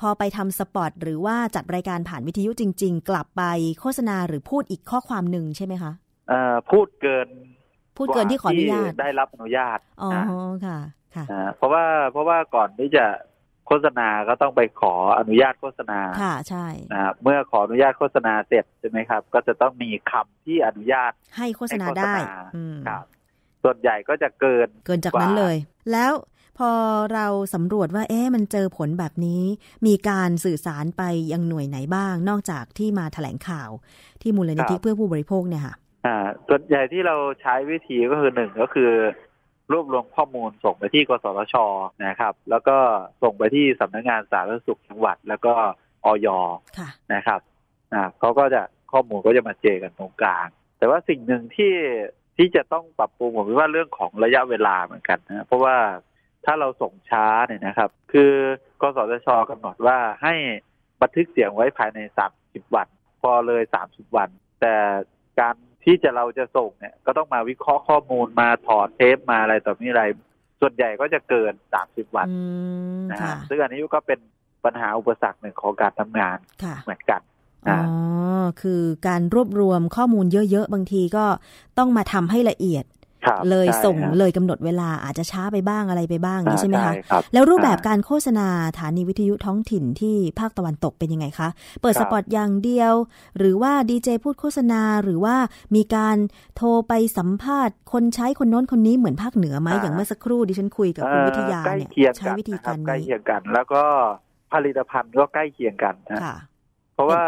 [0.00, 3.42] พอไปทำสปอตหรือว่าจัดรายการผ่านวิทยุจริง ๆ กลับไป
[3.80, 5.92] โฆษณาหรือพูดอีกข้อความหนึ่งใช่ไหมคะ
[6.28, 7.28] เอ่อพูดเกิน
[7.96, 10.24] พูดเกินที่ขออนุญาตที่ได้รับอนุญาตอ๋อนะ
[10.66, 10.78] ค่ะ
[11.14, 13.04] ค่ะอ่าเพราะว่าเพราะว่าก่อนที่จะ
[13.66, 22.14] โฆษณาก็ต้องไปขออนุญาตโฆษณาค่ะใช่อ่าเมื่อขออนุญาตโฆษณาเสร็จใช่ไหมครับ ก็จะต้องมีคำที่อนุญาตให้โฆษณาให้โฆษณาได้
[22.56, 23.04] อืมครับ
[23.62, 25.56] ส่วนใหญ่ก็จะเกินเกินจากนั้นเลย
[25.92, 26.12] แล้ว
[26.58, 26.70] พอ
[27.14, 29.42] เราสำรวจว่า เอ๊ะมันเจอผลแบบนี้
[29.86, 33.70] มีการสื่อสารไปยังหน่วยไหนบ้าง นอกจากที่มาแถลงข่าว
[34.22, 35.74] ที่มูลนิธิครับเพื่อผู้บริโภคเนี่ยค่ะ
[36.06, 36.16] อ่า
[36.48, 38.90] ส่วนใหญ่ที่เราใช้วิธีก็คือหนึ่งก็คือ
[39.72, 41.54] รวบรวมข้อมูลส่งไปที่กสทช
[42.06, 42.76] นะครับ แล้วก็
[43.22, 45.54] ส่งไปที่สำนักงานสาธารณสุขจังหวัด แล้วก็
[46.04, 46.28] ออย
[46.78, 47.40] ค่ะนะครับ
[47.92, 50.46] อ่าเขาก็จะข้อมูลก็จะมาเจอกันตรงกลาง
[50.78, 51.74] แต่ว่าสิ่งหนึ่งที่
[52.36, 55.76] ที่จะต้องปรับปรุงผมคิดว่าเรื่องของระยะเวลาเหมือนกันนะเพราะว่า
[56.44, 58.32] ถ้าเราส่งช้าเนี่ยนะครับ คือ
[58.80, 60.34] กสทชกำหนดว่าให้
[61.00, 61.98] บันทึกเสียงไว้ภายใน
[62.38, 62.88] 30วัน
[63.20, 64.28] พอเลย30วัน
[64.60, 64.74] แต่
[65.40, 70.04] การ ที่จะเราจะส่งเนี่ย ก็ต้องมาวิเคราะห์ข้อมูลมาถอดเทปมาอะไรต่อมีอะไร
[70.60, 71.52] ส่วนใหญ่ก็จะเกิน
[71.84, 72.36] 30วันอื
[72.98, 74.20] มนะค่ะฮะซึ่งอันนี้ก็เป็น
[74.64, 77.20] ปัญหาอุปสรรคหนึ่งของการทำงานค่ะเหมือนกัน
[77.68, 77.80] อ๋อ
[78.62, 81.24] คือการรวบรวมข้อมูลเยอะๆ บางทีก็
[81.78, 82.93] ต้องมาทำให้ละเอียดครับ
[83.50, 88.48] เลยใช่ส่งฮะเลยกำหนดเวลาอาจจะช้าไปบ้างอะไรไปบ้างอย่างนี้อ่าใช่ไหมคะครับแล้วรูปแบบอ่าการโฆษณา
[88.78, 91.48] ฐานีวิทยุท้องถิ่นที่ภาคตะวันตกเป็นยังไงคะ
[91.82, 92.92] เปิดคสรับปอตอย่างเดียว
[93.38, 95.36] หรือว่าดีเจพูดโฆษณาหรือว่า
[95.74, 96.16] มีการ
[96.56, 103.82] โทรไปสัมภาษณ์ คนใช้คนโน้นคนนี้เหมือนภาคเหนือไหมอย่างเมื่อสักครู่ดิฉันคุยกับคุณวิทยาใกล้เนี่ยเคียงใช้กันวิธีนะคการับรใกล้นี้เคียงกัน แล้วก็
[104.52, 106.36] ผลิตภัณฑ์ก็ใกล้เคียงกันนะค่ะ
[106.94, 107.24] เพราะว่า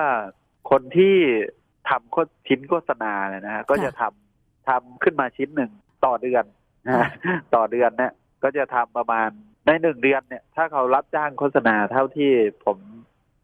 [0.70, 1.14] คนที่
[1.88, 5.72] ทำโฆษชิ้นโฆษณาเนี่ยนะฮะก็จะทำทำขึ้นมาชิ้นหนึ่ง
[6.07, 6.44] ต่อเดือน
[6.86, 7.09] นะฮะ
[7.54, 9.28] ต่อเดือนเนี่ยก็จะทำประมาณ
[9.66, 12.30] ในหนึ่งเดือนเนี่ย ถ้าเขารับจ้างโฆษณาเท่าที่
[12.64, 12.78] ผม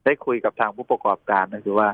[0.04, 1.88] ได้คุยกับทางผู้ประกอบการก็คือว่า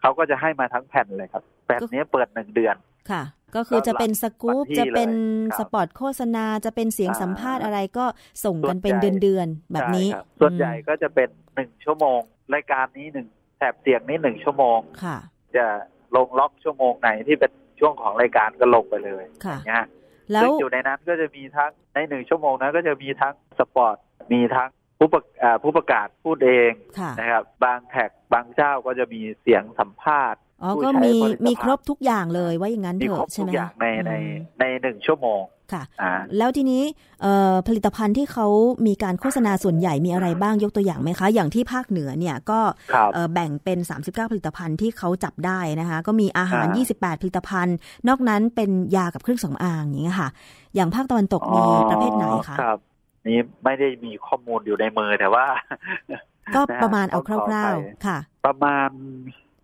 [0.00, 2.76] เขาก็จะให้มาทั้งแผ่นเลยครับแผ่นนี้เปิดหนึ่งเดือน
[3.10, 3.22] ค่ะ
[3.56, 8.04] ก็คือจะเป็นสกู๊ปวันที่จะเป็นเลยครับสปอตโฆษณาจะเป็นเสียงอ่าสัมภาษณ์อะไรก็
[8.44, 12.20] ส่งกันเป็นส่เดืวอนนใหญ่เดือนๆแบบนี้ใช่ครับส่วนใหญ่อืมก็จะเป็นหนึ่งชั่วโมง
[12.54, 15.16] รายการนี้หนึ่งแถบเสียงนี้หนึ่งชั่วโมงค่ะ
[15.56, 15.66] จะ
[16.16, 19.86] ลงล็อกชั่วโมงไหนที่เป็นช่วงของรายการก็ลงไปเลยค่ะอย่างเงี้ย
[20.32, 23.96] แล้วซึ่งอยู่ในนั้นก็จะมีทั้งในหนึ่งชั่วโมงนั้นก็จะมีทั้งสปอร์ต
[24.32, 24.68] มีทั้ง
[24.98, 35.42] ผู้ประอ่าผู้ประกาศพูดเองค่ะนะครับ บางแท็กบางเจ้าก็จะมีเสียงสัมภาษณ์อ๋อผู้ก็ใช้มีผลิตภัณฑ์มีครบทุกอย่างเลยว่าอย่างนั้นมีเถครบอะใช่ทุไหกมอย่างในในอืมในหนึ่งชั่วโมง
[35.72, 36.82] ค่ะอ่าแล้วทีนี้
[37.22, 38.46] เอ่อผลิตภัณฑ์ที่เขา
[38.86, 42.60] มีการโฆษณาส่วนใหญ่มีอะไรบ้างยกตัวอย่างไหมคะ อย่างที่ภาคเหนือเนี่ยก็
[42.92, 47.76] ครับเอ่อแบ่งเป็น 39 ผลิตภัณฑ์ที่เขาจับได้นะคะ ก็มีอาหารอ่า28 ผลิตภัณฑ์
[48.08, 50.30] นอกนั้นเป็นยากับเครื่องสำอางอย่างเงี้ยค่ะ
[50.74, 51.60] อย่างภาคตะวันตกมี
[51.90, 52.78] ประเภทไหนคะครับ
[53.26, 55.46] นี่ไม่ได้มีข้อมูลอยู่ในมือแต่ว่า
[56.54, 58.88] ก็นฮประมาณเอาต้องขคร่าวอไปๆค่ะ ประมาณ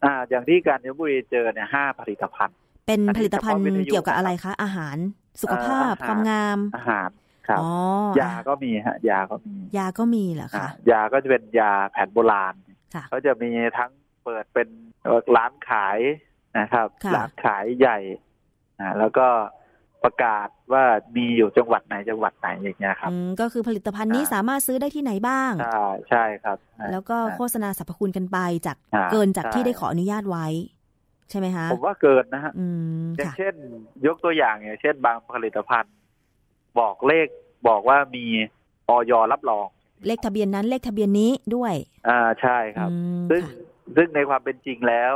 [0.04, 2.56] อ่า อย่างที่การยบุรีเจอเนี่ยห้าผลิตภัณฑ์
[2.86, 4.96] เป็นอันนี้ผลิตภัณฑ์เฉพาะวิทยุเกี่ยวกับอะไรคะอาหาร
[5.42, 7.10] สุขภาพเอ่ออาหารความงามอาหาร
[7.48, 7.68] ครับอ๋อ
[8.20, 12.54] ยาก็มีฮะ ยาก็มี ยาก็มีเหรออ่าคะยาก็จะเป็นยาแผนโบราณ
[12.94, 13.90] ค่ะเขาจะมีทั้ง
[14.24, 14.68] เปิดเป็น
[15.36, 15.98] ร้านขาย
[16.58, 17.98] นะครับค่ะร้านขายใหญ่
[18.80, 19.26] อ่าแล้วก็
[20.04, 20.84] ประกาศว่า
[21.16, 30.46] มีอยู่จังหวัดไหนจังหวัดไหนอย่างเงี้ยครับอืมก็คือผลิตภัณฑ์นี้อ่าสามารถซื้อได้ที่ไหนบ้างใช่ใช่ครับอ่าแล้วก็โฆษณาสรรพคุณกันไปจากอ่าเกินจากใช่ที่ได้ขออนุญาตไว้
[31.30, 32.66] ใช่ไหมคะผมว่าเกินนะฮะอื
[33.04, 33.54] มอย่างค่ะเช่น
[34.06, 35.94] ยกตัวอย่างอย่างเช่น บางผลิตภัณฑ์
[36.78, 37.26] บอกเลข
[37.68, 38.26] บอกว่ามี
[38.88, 39.66] ออยรับรอง
[40.06, 41.74] เลขทะเบียนนั้นเลขทะเบียนนี้ด้วย
[42.08, 43.52] อ่าใช่ครับอืมซึ่งค่ะ
[43.96, 45.14] ซึ่งในความเป็นจริงแล้ว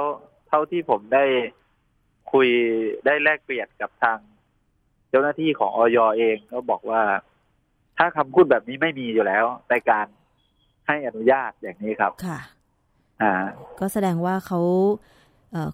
[0.48, 1.24] เท่าที่ผมได้
[2.32, 2.48] คุย
[3.06, 4.18] ได้แลกเปลี่ยนกับทาง
[5.10, 7.02] เจ้าหน้าที่ของออยเองก็บอกว่า
[7.98, 10.06] ถ้าคำพูดแบบนี้ไม่มีอยู่แล้วในการ
[10.86, 12.38] ให้อนุญาตอย่างนี้ครับ ค่ะ
[13.22, 13.32] อ่า
[13.80, 14.60] ก็แสดงว่าเขา
[15.00, 15.21] เอ่อ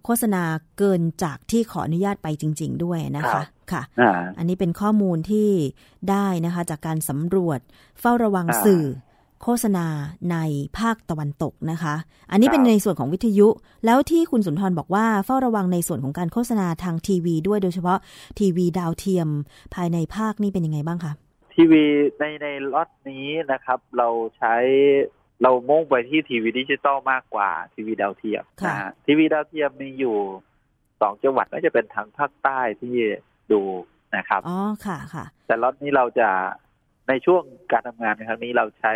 [0.05, 0.43] โฆษณา
[0.79, 5.49] เกินจากที่ขออนุญาตไปจริง ๆ ด้วยนะครัคะบค่ะอ่าอันนี้เป็นข้อมูลที่
[6.11, 7.61] ได้นะคะจากการสำรวจ
[8.01, 8.85] เฝ้าระวังอ่าสื่อ
[9.43, 9.87] โฆษณา
[10.33, 10.37] ใน
[10.79, 11.95] ภาคตะวันตกนะคะ
[12.31, 13.49] อันนี้ครับเป็นในส่วนของวิทยุ
[13.87, 17.99] แล้วที่คุณสุนทรบอกว่าเฝ้าระวังในส่วนของการโฆษณาทางทีวี ด้วยโดยเฉพาะ
[18.39, 19.29] ทีวีดาวเทียม
[19.75, 21.13] ภายในภาคนี่เป็นยังไงบ้างคะ
[21.55, 21.85] ทีวี
[22.19, 24.09] ในในล็อตนี้นะครับ เรา
[24.39, 24.55] ใช้
[25.43, 30.17] เรามุ่งไปที่ทีวีดิจิตอลมากกว่าทีวีดาวเทียมค่ะนะฮะทีวีดาวเทียมมีอยู่
[31.01, 32.95] สองจังหวัดก็จะเป็นทางภาคใต้ที่
[33.53, 33.63] ดู
[34.17, 36.29] นะครับอ๋อค่ะค่ะ แต่ล็อตนี้เราจะ
[37.09, 38.95] ในช่วงการทำงานในครั้งนี้เราใช้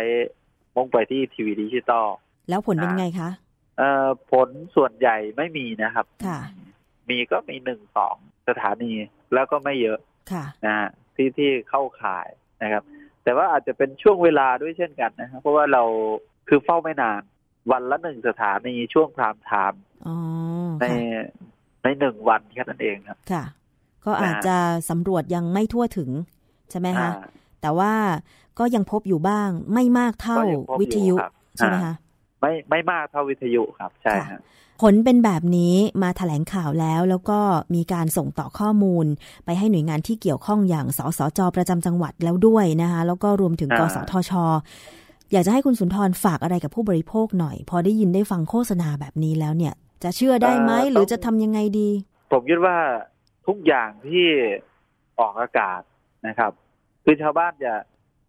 [0.75, 2.07] มุ่งไปที่ทีวีดิจิตอล
[2.49, 3.29] แล้วผลเป็นไงคะ
[3.77, 6.39] เอ่อผลส่วนใหญ่ไม่มีนะครับ ค่ะ
[7.09, 8.15] มีก็มีหนึ่งสอง
[8.47, 8.91] สถานี
[9.33, 9.99] แล้วก็ไม่เยอะ
[10.31, 12.27] ค่ะนะฮะที่ที่เข้าข่าย
[12.63, 12.83] นะครับ
[13.23, 15.83] แต่ว่าอาจจะเป็นช่วงเวลาด้วยเช่นกันนะครับเพราะว่าเรา
[16.47, 17.21] คือเฝ้าไม่นาน
[17.71, 20.15] วันละหนึ่งสถานีช่วงพรามไทม์อ๋อ
[20.81, 21.25] ในค่ะ
[21.83, 23.43] ในหนึ่งวันแค่นั้นเองครับค่ะ
[24.05, 24.57] ก็อาจจะ
[24.89, 26.09] สำรวจยังไม่ทั่วถึง
[26.71, 27.27] ใช่ไหมคะอ่า
[27.61, 27.93] แต่ว่า
[28.59, 31.93] ก็ยังพบอยู่บ้างไม่มากเท่าก็ยังพบอยู่วิทยุครับใช่ไหมอ่าคะ
[32.41, 34.41] ไม่ไม่มากเท่าวิทยุครับ ใช่ค่ะฮะ
[34.81, 37.39] ผลเป็นแบบนี้มาแถลงข่าวแล้ว แล้วก็
[37.75, 39.05] มีการส่งต่อข้อมูล
[39.45, 44.31] ไปให้หน่วยงานที่เกี่ยวข้องอย่างสสจประจำจังหวัดแล้วด้วยนะคะ แล้วก็รวมถึงอ่ากสทช
[45.33, 49.73] อยากจะให้คุณสุนทรฝากอะไรกับผู้บริโภคหน่อย พอได้ยินได้ฟังโฆษณาแบบนี้แล้วเนี่ย
[50.03, 51.89] จะเชื่อได้ไหมหรือจะทำยังไงดี
[52.31, 52.77] ผมคิดว่า
[53.47, 54.27] ทุกอย่างที่
[55.19, 55.81] ออกอากาศ
[56.27, 56.51] นะครับ
[57.03, 57.73] คือชาวบ้านจะ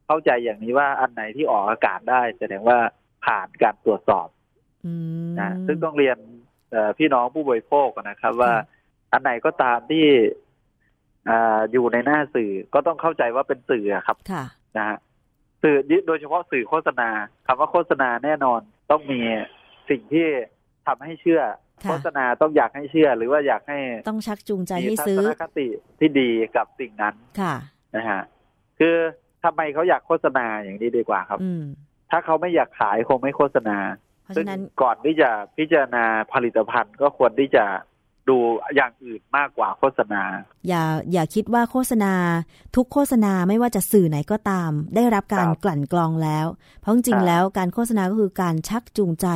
[0.06, 2.78] เข้าใจอย่างนี้ว่าอันไหนที่ออกอากาศได้ แสดงว่า
[3.24, 4.28] ผ่านการตรวจสอบ
[4.86, 4.92] อื
[5.26, 6.18] มนะซึ่งต้องเรียน
[6.70, 8.62] เอ่อพี่น้องผู้บริโภคนะครับ ว่าค่ะ
[9.12, 10.06] อันไหนก็ตามที่
[11.28, 14.44] อ่าอยู่ในหน้าสื่อก็ต้องเข้าใจว่าเป็นสื่ออะครับ ค่ะ
[14.76, 14.98] นะฮะ
[15.64, 17.08] สื่อโดยเฉพาะสื่อโฆษณา
[17.46, 18.60] คำว่าโฆษณาแน่นอน
[18.90, 19.20] ต้องมี
[19.90, 20.26] สิ่งที่
[20.86, 21.42] ทำให้เชื่อ
[21.84, 25.66] ค่ะโฆษณาต้องอยากให้เชื่อ หรือว่าอยากให้ต้องชักจูงใจมีให้ทัศซื้อนคติ
[25.98, 27.54] ที่ดีกับสิ่งนั้นค่ะ
[27.96, 28.22] นะฮะ
[28.78, 28.96] คือ
[29.44, 31.64] ทำไมเขาอยากโฆษณาอย่างนี้ดีกว่าครับ อืม
[32.10, 33.78] ถ้าเขาไม่อยากขายคงไม่โฆษณา
[34.22, 37.64] เพราะซึ่งฉะนั้นก่อนที่จะพิจารณาผลิตภัณฑ์ก็ควรที่จะ
[38.28, 38.36] ดู
[38.76, 40.22] อย่างอื่นมากกว่าโฆษณา
[40.68, 42.12] อย่าอย่าคิดว่าโฆษณา
[42.76, 46.46] ทุกโฆษณาไม่ว่าจะสื่อไหนก็ตาม ได้รับการครับกลั่นกรองแล้ว
[46.80, 49.26] เพราะจริงครัๆบแล้วการโฆษณาก็คือการชักจูงใจ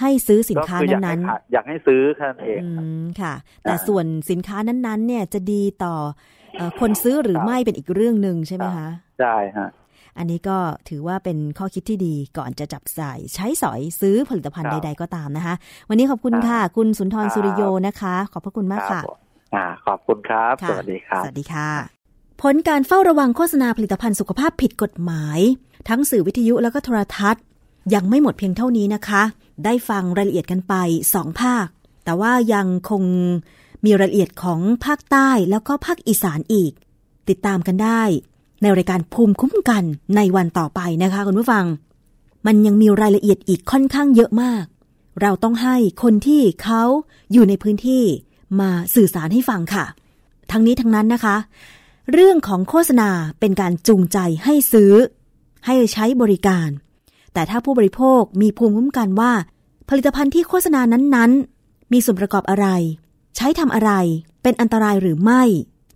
[0.00, 2.68] ให้ซื้อสินก็ค้าคืออยากให้นั้นขายอยากให้ซื้อแค่นั้นเองๆอื
[3.00, 5.94] มค่ะ แต่อ่าส่วนสินค้านั้นๆ เนี่ยจะดีต่อ
[6.56, 8.88] เอ่อคนซื้อหรือครับไม่เป็นอีกเรื่องหนึ่งใช่ไหมครับคะ
[9.20, 9.68] ใช่ฮะ
[10.18, 10.58] อันนี้ก็
[10.88, 15.54] ถือว่าเป็นข้อคิดที่ดีก่อนจะจับใส่ใช้สอยซื้อผลิตภัณฑ์ครัใดบๆก็ตามนะคะ
[15.88, 19.18] วันนี้ขอบคุณครับค่ะ คุณสุนทรครับสุริโยนะคะ ขอบพระคุณมากค่ะผม
[19.54, 21.70] อ่าขอบคุณครับค่ะสวัสดีครับสวัสดีค่ะ
[22.42, 25.38] ผลการเฝ้าระวังโฆษณาผลิตภัณฑ์สุขภาพผิดกฎหมาย
[25.88, 27.42] ทั้งสื่อวิทยุแล้วก็โทรทัศน์
[27.94, 29.22] ยังไม่หมดเพียงเท่านี้นะคะ
[29.64, 30.74] ได้ฟังรายละเอียดกันไป
[31.14, 31.66] สองภาค
[32.04, 33.02] แต่ว่ายังคง
[33.84, 36.72] มีรายละเอียดของภาคใต้แล้วก็ภาคอีสานอีก
[37.28, 38.02] ติดตามกันได้
[38.60, 39.84] ในรายการภูมิคุ้มกัน
[40.16, 41.64] ในวันต่อไปนะคะคุณผู้ฟัง
[42.46, 44.64] มันยังมีรายละเอียดอีกค่อนข้างเยอะมาก
[45.20, 46.82] เราต้องให้คนที่เขา
[47.32, 48.04] อยู่ในพื้นที่
[48.60, 49.84] มาสื่อสารให้ฟังค่ะ
[50.50, 51.36] ทั้งนี้ทั้งนั้นนะคะ
[52.12, 54.92] เรื่องของโฆษณาเป็นการจูงใจให้ซื้อ
[55.66, 56.68] ให้ใช้บริการ
[57.32, 59.32] แต่ถ้าผู้บริโภคมีภูมิคุ้มกันว่า
[59.88, 62.66] ผลิตภัณฑ์ที่โฆษณานั้นๆ มีส่วนประกอบอะไร
[63.36, 63.92] ใช้ทำอะไร
[64.42, 65.42] เป็นอันตรายหรือไม่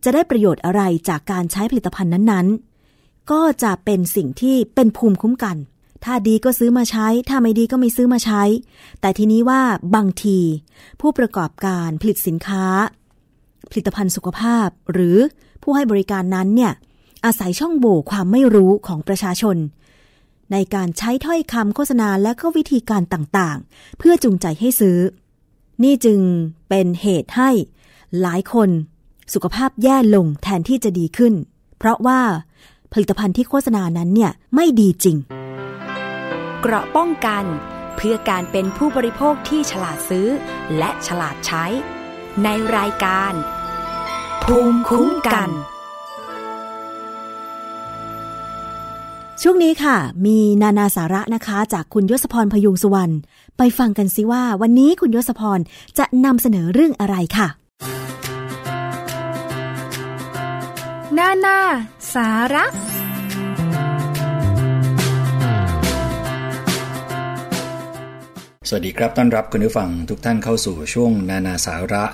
[0.04, 5.56] จะได้ประโยชน์อะไรจากการใช้ผลิตภัณฑ์นั้นๆ ก็จะเป็นสิ่งที่เป็นภูมิคุ้มกัน
[6.04, 8.42] ถ้าดีก็ซื้อมาใช้ ถ้าไม่ดีก็ไม่ซื้อมาใช้
[9.00, 9.62] แต่ทีนี้ว่า
[9.94, 10.38] บางที
[11.00, 12.64] ผู้ประกอบการผลิตสินค้า
[13.70, 15.18] ผลิตภัณฑ์สุขภาพ หรือ
[15.62, 16.72] ผู้ให้บริการนั้นเนี่ย
[17.24, 19.56] อาศัยช่องโหว่ความไม่รู้ของประชาชน
[20.52, 24.98] ในการใช้ถ้อยคำโฆษณาและก็วิธีการต่างๆ เพื่อจูงใจให้ซื้อ
[25.82, 26.20] นี่จึง
[26.68, 27.50] เป็นเหตุให้
[28.20, 28.70] หลายคน
[29.32, 31.34] สุขภาพแย่ลงแทนที่จะดีขึ้น
[31.78, 32.20] เพราะว่า
[32.92, 35.16] ผลิตภัณฑ์ที่โฆษณานั้นเนี่ยไม่ดีจริง
[36.60, 37.44] เกราะป้องกัน
[37.96, 40.28] เพื่อการเป็นผู้บริโภคที่ฉลาดซื้อ
[40.78, 41.64] และฉลาดใช้
[42.44, 43.32] ในรายการ
[44.44, 45.50] ภูมิคุ้มกัน
[49.42, 49.96] ช่วงนี้ค่ะ
[50.26, 53.14] มีนานาสาระนะคะ จากคุณยศพรพยุงสุวรรณ
[53.58, 55.60] ไปฟังกันสิว่า วันนี้คุณยศพร
[55.98, 57.48] จะนำเสนอเรื่องอะไรค่ะ
[61.18, 61.58] นานา
[62.14, 62.64] สาระ
[68.68, 72.04] สวัสดีครับต้อนรับคุณผู้ฟังทุกท่านเข้าสู่ช่วงนานาสาระ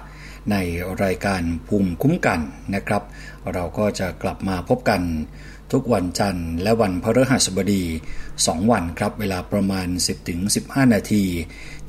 [0.51, 0.57] ใน
[1.03, 2.41] รายการภูมิคุ้มกัน
[2.75, 3.03] นะครับ
[3.53, 5.01] เราก็จะกลับมาพบกัน
[5.73, 7.85] ทุกวันจันทร์และวันพฤหัสบดี
[8.29, 9.89] 2 วันครับ เวลาประมาณ
[10.41, 11.25] 10-15 นาที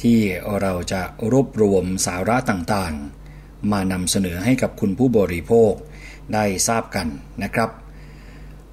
[0.02, 0.18] ที่
[0.62, 1.02] เราจะ
[1.32, 5.74] รวบรวมสาระต่างๆ มานำเสนอให้กับคุณผู้บริโภค
[6.34, 7.08] ได้ทราบกัน
[7.44, 7.70] นะครับ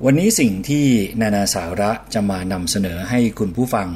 [0.04, 0.86] วันนี้สิ่งที่
[1.20, 3.88] นานาสาระจะมานำเสนอให้คุณผู้ฟัง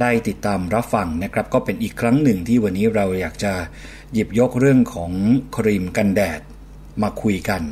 [0.00, 3.52] ได้ติดตามรับฟังนะครับ ก็เป็นอีกครั้งหนึ่งที่วันนี้เราอยากจะ
[4.12, 5.12] หยิบยกเรื่องของ
[5.56, 6.40] ครีมกันแดด
[7.02, 7.62] มาคุยกัน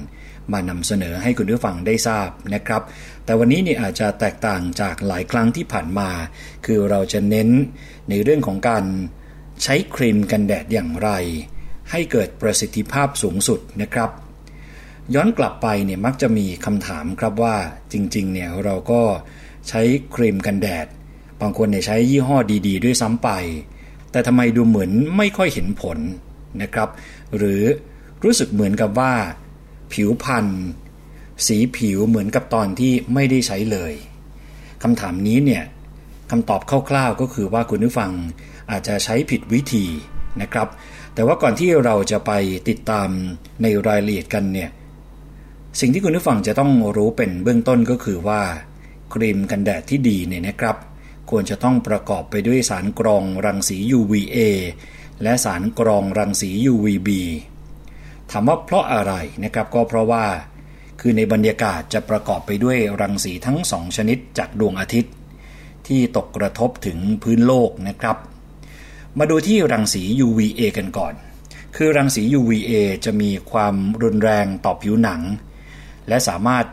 [0.53, 2.83] มานำเสนอให้คุณผู้ฟังได้ทราบนะครับ
[3.25, 6.11] แต่วันนี้เนี่ยอาจจะแตกต่างจากหลายครั้งที่ผ่านมา
[6.67, 7.49] คือเราจะเน้น
[8.09, 8.85] ในเรื่องของการ
[9.63, 11.11] ใช้ครีมกันแดดอย่างไร
[11.91, 14.11] ให้เกิดประสิทธิภาพสูงสุดนะครับ
[15.15, 17.57] ย้อนกลับไปเนี่ยมักจะมีคำถามครับว่า
[17.93, 19.03] จริงๆเนี่ยเราก็
[19.69, 19.81] ใช้
[20.15, 20.87] ครีมกันแดด
[21.41, 22.37] บางคนเนี่ยใช้ยี่ห้อ
[22.67, 23.31] ดี ๆ ด้วยซ้ำไป
[24.11, 25.99] แต่ทำไมดูเหมือนไม่ค่อยเห็นผล
[26.63, 26.89] นะครับ
[27.37, 27.63] หรือ
[28.25, 29.13] รู้สึกเหมือนกับว่า
[29.93, 30.47] ผิวพรรณ
[31.47, 33.93] สีผิวเหมือนกับตอนที่ไม่ได้ใช้เลย
[34.83, 35.65] คำถามนี้เนี่ย
[36.31, 38.13] คำตอบคร่าวๆก็คือว่าคุณผู้ฟัง
[38.71, 39.87] อาจจะใช้ผิดวิธี
[40.43, 40.69] นะครับ
[41.15, 42.33] แต่ว่าก่อนที่เราจะไป
[42.69, 43.09] ติดตาม
[43.63, 44.71] ในรายละเอียดกันเนี่ย
[45.81, 48.43] สิ่งที่คุณผู้ฟังจะต้องรู้เป็นเบื้องต้นก็คือว่า
[49.13, 50.77] ครีมกันแดดที่ดีเนี่ยนะครับ
[51.31, 54.39] ควรจะต้องประกอบไปด้วยสารกรองรังสี UVA
[55.23, 57.09] และสารกรองรังสี UVB
[58.31, 59.13] ถามว่าเพราะอะไร
[59.45, 60.25] นะครับก็เพราะว่า
[61.01, 65.13] คือในบรรยากาศจะประกอบไปด้วยรังสีทั้งสองชนิดจากดวงอาทิตย์
[65.87, 68.17] ที่ตกกระทบถึงพื้นโลกนะครับ
[69.19, 71.15] มาดูที่รังสี UVA กันก่อน
[71.77, 72.73] คือรังสี UVA
[73.05, 75.23] จะมีความรุนแรงต่อผิวหนัง
[76.09, 76.67] และสามารถ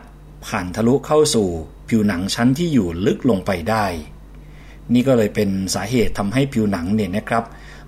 [0.46, 1.48] ผ่านทะลุเข้าสู่
[1.88, 3.86] ผิวหนังชั้นที่อยู่ลึกลงไปได้
[4.92, 7.44] นี่ก็เลยเป็นสาเหตุทำให้ผิวหนังเนี่ยนะครับ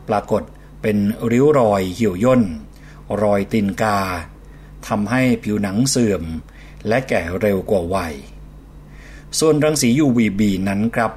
[0.09, 0.43] ปรากฏ
[0.83, 0.97] เป็น
[1.31, 2.43] ริ้วรอยเหี่ยวย่น
[3.23, 3.99] รอยตีนกา
[4.89, 6.23] ทำให้ผิวหนังเสื่อม
[6.89, 8.15] และแก่เร็วกว่าวัย
[9.39, 11.13] ส่วนรังสี UVB นั้นครับ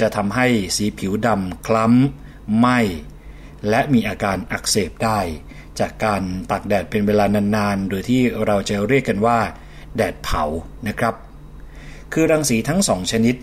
[0.00, 0.46] จะทำให้
[0.76, 2.66] สีผิวดำคล้ำไหม
[3.68, 5.20] และมีอาการอักเสบได้
[5.78, 7.24] จากการตากแดดเป็นเวลา
[7.56, 9.38] นานๆโดยที่เราจะเรียกกันว่า
[9.96, 10.44] แดดเผา
[10.88, 11.14] นะครับ
[12.12, 13.36] คือรังสีทั้งสองชนิด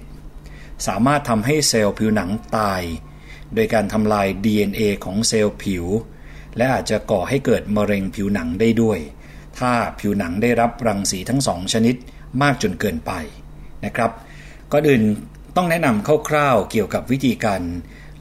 [0.88, 2.82] สามารถทำให้เซลล์ผิวหนังตาย
[3.54, 5.86] โดยการทำลาย DNA ของเซลล์ผิว
[6.58, 8.99] และอาจจะก่อให้เกิดมะเร็งผิวหนังได้ด้วย
[9.60, 11.95] ถ้าผิวหนังได้รับรังสีทั้งสองชนิด
[12.41, 13.12] มากจนเกินไป
[13.86, 14.12] นะครับ
[14.72, 15.04] ก็อื่น
[15.56, 17.62] ต้องแนะนำคร่าวๆเกี่ยวกับวิธีการ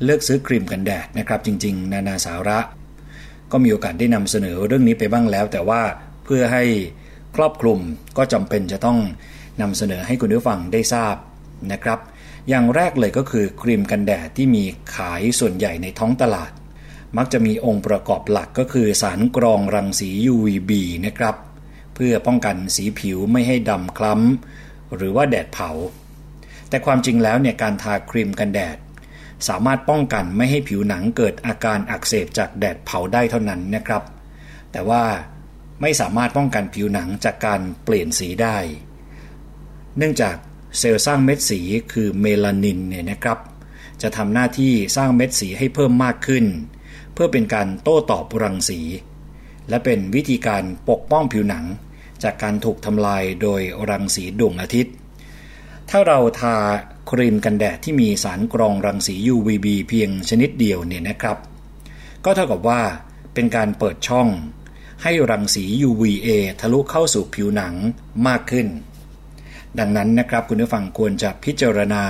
[0.04, 2.58] เลือกซื้อครีมกันแดดนะครับจริงๆ นานาสาระ
[3.52, 5.82] ก็มีโอกาสได้นำเสนอเรื่องนี้ไปบ้างแล้ว แต่ว่า
[6.24, 6.64] เพื่อให้
[7.36, 7.78] ครอบคลุม
[8.16, 8.98] ก็จำเป็นจะต้อง
[9.60, 11.16] นำเสนอให้คุณผู้ฟังได้ทราบ
[11.72, 11.98] นะครับ
[12.48, 14.64] อย่างแรกเลยก็คือครีมกันแดดที่มี
[14.94, 16.52] ขายส่วนใหญ่ในท้องตลาด
[17.16, 20.70] มักจะมีองค์ประกอบหลักก็คือสารกรองรังสี UVB
[21.06, 21.36] นะครับ
[21.94, 25.70] เพื่อป้องกันสีผิวไม่ให้ดำคล้ำหรือว่าแดดเผา
[26.68, 28.76] แต่ความจริงแล้วเนี่ยการทาครีมกันแดด
[29.48, 34.02] สามารถป้องกันไม่ให้ผิวหนังเกิดอาการอักเสบจากแดดเผาได้เท่านั้นนะครับ
[34.72, 35.02] แต่ว่า
[35.80, 38.56] ไม่สามารถป้องกันผิวหนังจากการเปลี่ยนสีได้
[39.98, 40.36] เนื่องจาก
[40.78, 41.60] เซลล์สร้างเม็ดสี
[41.92, 43.38] คือเมลานินเนี่ยนะครับ
[44.02, 46.44] จะทำหน้าที่สร้างเม็ดสีให้เพิ่มมากขึ้น
[47.12, 48.80] เพื่อเป็นการโต้ตอบรังสี
[49.68, 51.64] และเป็นวิธีการปกป้องผิวหนัง
[52.22, 53.60] จากการถูกทำลายโดย
[53.90, 54.94] รังสีดวงอาทิตย์
[55.90, 56.56] ถ้าเราทา
[57.10, 61.38] ครีมกันแดดที่มีสารกรองรังสี UVB เพียงชนิดเดียวเนี่ยนะครับ
[62.24, 62.80] ก็เท่ากับว่า
[63.34, 64.28] เป็นการเปิดช่อง
[65.02, 66.28] ให้รังสี UVA
[66.60, 67.74] ทะลุเข้าสู่ผิวหนัง
[68.26, 68.68] มากขึ้น
[69.78, 72.04] ดังนั้นนะครับคุณผู้ฟังควรจะพิจารณา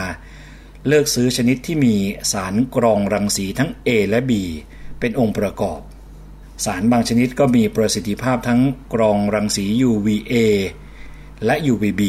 [0.87, 1.97] เลือกซื้อชนิดที่มี
[2.33, 4.33] สารกรองรังสีทั้ง A และ B
[5.01, 5.81] เป็นองค์ประกอบ
[6.65, 8.61] สารบางชนิดก็มีประสิทธิภาพทั้ง
[8.95, 10.35] กรองรังสี UVA
[11.45, 12.03] และ UVB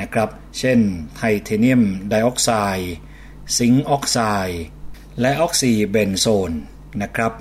[0.00, 0.78] นะครับ เช่น
[1.16, 2.94] ไทเทเนียมไดออกไซด์
[3.58, 4.62] ซิงค์ออกไซด์
[5.20, 6.52] และออกซิเบนโซน
[7.02, 7.32] นะครับ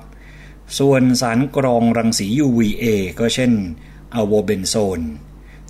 [0.79, 2.85] ส่วนสารกรองรังสี UVA
[3.19, 3.51] ก็เช่น
[4.15, 5.01] อะโวเบนโซน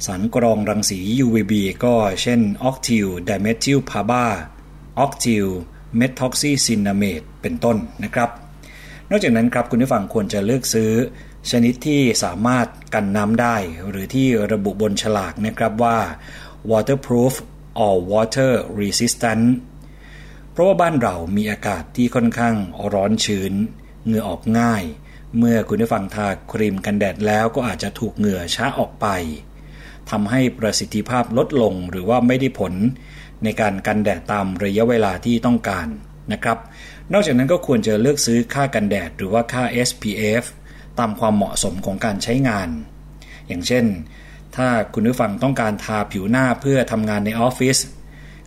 [0.06, 4.26] สารกรองรังสี UVB ก็เช่นออกทิลไดเมทิลพาบา
[5.00, 5.48] ออกทิล
[5.98, 8.30] เมทอกซิซินาเมตเป็นต้นนะครับ
[9.10, 10.92] นอกจากนั้นครับคุณผู้ฟังควรจะเลือกซื้อ
[11.52, 13.56] ชนิดที่สามารถกันน้ำได้
[13.90, 15.98] หรือที่ระบุบนฉลากนะครับว่า
[16.72, 17.34] waterproof
[17.86, 19.46] or water resistant
[20.52, 22.56] เพราะว่าบ้านเรามีอากาศที่ค่อนข้าง
[22.94, 23.54] ร้อนชื้น
[24.06, 24.84] เหงื่อออกง่าย
[25.38, 29.08] เมื่อคุณได้ฟังทาครีมกันแดดแล้วก็อาจจะถูกเหงื่อช้าออกไป
[30.12, 32.74] ทำให้ประสิทธิภาพลดลงหรือว่าไม่ได้ผล
[33.44, 35.88] ในการกันแดดตามระยะเวลาที่ต้องการ
[36.34, 36.58] นะครับ
[37.14, 40.44] นอกจากนั้นก็ควรจะเลือกซื้อค่ากันแดดหรือว่าค่า SPF
[41.00, 42.70] ตามความเหมาะสมของการใช้งาน
[43.48, 43.86] อย่างเช่น
[44.56, 47.78] ถ้าคุณผู้ฟังต้องการทาผิวหน้าเพื่อทำงานในออฟฟิศ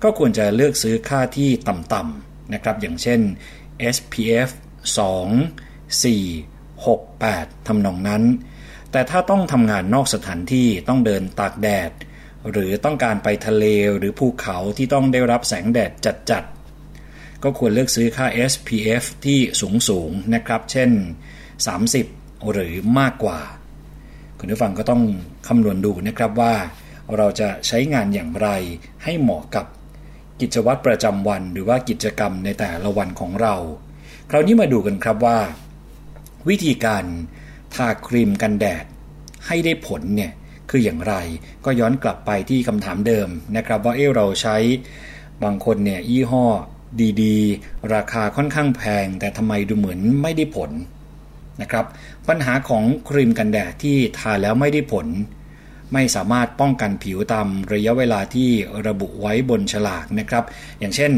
[0.03, 3.21] ก็ควรจะเลือกซื้อค่าที่ต่ำๆนะครับ อย่างเช่น
[3.95, 4.49] SPF
[4.87, 8.23] 2 4 6 8ทำนองนั้น
[8.93, 11.91] แต่ถ้าต้องทำงานนอกสถานที่ต้องเดินตากแดด
[12.51, 13.65] หรือต้องการไปทะเล
[13.97, 15.93] หรือภูเขาที่ต้องได้รับแสงแดด
[16.31, 19.39] จัดๆ ก็ควรเลือกซื้อค่า SPF ที่
[19.89, 20.91] สูงๆนะครับ เช่น
[21.87, 23.41] 30 หรือมากกว่า
[24.39, 25.03] คุณผู้ฟังก็ต้อง
[25.49, 26.55] คำนวณดูนะครับว่า
[27.17, 28.49] เราจะใช้งานอย่างไร
[29.05, 29.67] ให้เหมาะกับ
[30.41, 33.55] กิจวัตรประจำวันหรือว่ากิจกรรมในแต่ละวันของเรา
[34.31, 35.39] คราวนี้มาดูกันครับว่า
[36.49, 37.05] วิธีการ
[37.75, 38.85] ทาครีมกันแดด
[39.47, 40.33] ให้ได้ผลเนี่ย
[40.71, 41.15] คืออย่างไร
[41.65, 44.57] ก็ย้อนกลับไปที่คำถามเดิมนะครับว่าเออเราใช้
[45.43, 46.45] บางคนเนี่ยยี่ห้อ
[47.23, 50.71] ดีๆ ราคาค่อนข้างแพง แต่ทำไมดูเหมือนไม่ได้ผล
[51.61, 51.87] นะครับ
[52.29, 55.07] ปัญหาของครีมกันแดดที่ทาแล้วไม่ได้ผล
[55.93, 58.49] ไม่สามารถป้องกันผิวตามระยะเวลาที่
[58.87, 60.45] ระบุไว้บนฉลากนะครับ
[60.79, 61.13] อย่างเช่น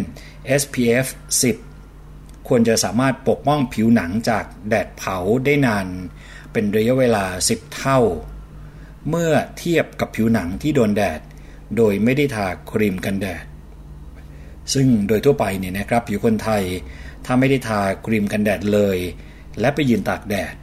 [0.60, 1.06] SPF
[1.42, 1.67] 10
[2.48, 5.86] ควรจะสามารถปกป้องผิวหนังจากแดดเผาได้นาน
[6.52, 8.00] เป็นระยะเวลา 10 เท่า
[9.08, 11.20] เมื่อเทียบกับผิวหนังที่โดนแดด
[11.76, 13.44] โดยไม่ได้ทาครีมกันแดด
[14.74, 16.64] ซึ่งโดยทั่วไปเนี่ยนะครับผิวคนไทย
[17.24, 18.98] ถ้าไม่ได้ทาครีมกันแดดเลย
[19.60, 20.54] และไปยืนตากแดด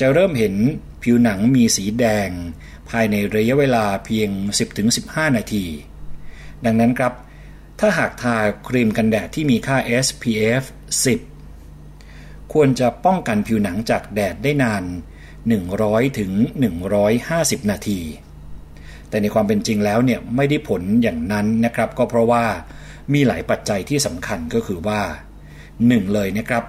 [0.00, 0.54] จะเริ่มเห็น
[1.02, 2.28] ผิวหนังมีสีแดง
[2.90, 4.28] ภายในระยะเวลาเพียง
[4.84, 5.64] 10-15 นาที
[6.64, 7.12] ดังนั้นครับ
[7.80, 8.36] ถ้าหากทา
[8.68, 10.62] ครีมกันแดดที่มีค่า SPF
[11.58, 14.84] 10 ควรจะป้องกันผิวหนังจากแดดได้นาน
[15.50, 16.32] 100 ถึง
[17.00, 18.00] 150 นาที
[19.08, 22.44] แต่ในความเป็นจริงแล้วเนี่ยไม่ได้ผลอย่างนั้นนะครับ ก็เพราะว่า
[23.12, 25.00] มีหลายปัจจัยที่สำคัญก็คือว่า
[25.58, 26.64] 1 เลยนะครับ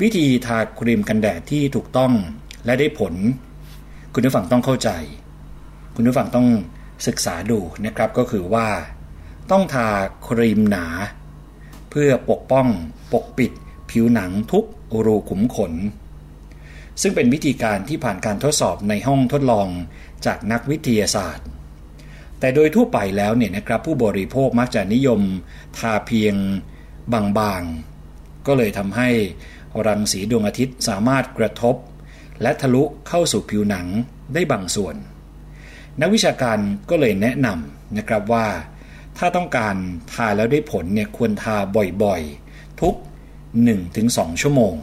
[0.00, 2.12] วิธีทาครีมกันแดดที่ถูกต้อง
[2.64, 3.14] และได้ผล
[4.14, 4.90] คุณผู้ฟังต้องเข้าใจ
[5.94, 6.48] คุณผู้ฟังต้อง
[7.06, 8.66] ศึกษาดูนะครับก็คือว่า
[9.50, 9.88] ต้องทา
[10.26, 10.86] ครีมหนา
[11.90, 12.68] เพื่อปกป้อง
[13.12, 13.52] ปกปิด
[13.90, 14.64] ผิวหนังทุก
[15.04, 15.72] รูขุมขน
[17.02, 19.68] ซึ่งเป็นวิธีการที่ผ่านการทดสอบในห้องทดลอง
[20.26, 21.46] จากนักวิทยาศาสตร์
[22.40, 25.20] แต่โดยทั่วไปแล้วเนี่ยนะครับผู้บริโภคมักจะนิยม
[25.78, 26.34] ทาเพียง
[27.12, 29.08] บางๆ ก็เลยทำให้
[29.86, 31.76] รังสีดวงอาทิตย์สามารถกระทบ
[32.42, 33.86] และทะลุเข้าสู่ผิวหนัง
[34.34, 34.96] ได้บางส่วน
[36.00, 36.58] นักวิชาการ
[36.90, 38.46] ก็เลยแนะนำนะครับว่า
[39.18, 39.76] ถ้าต้องการ
[40.12, 41.56] ทาแล้วได้ผลเนี่ยควรทา
[42.02, 42.94] บ่อยๆ ทุก
[43.68, 44.74] 1-2 ชั่วโมง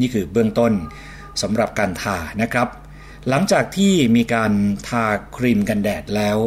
[0.00, 0.72] นี่คือเบื้องต้น
[1.42, 2.68] สำหรับการทานะครับ
[3.28, 4.52] หลังจากที่มีการ
[4.88, 5.04] ทา
[5.36, 6.38] ครีมกันแดดแล้ว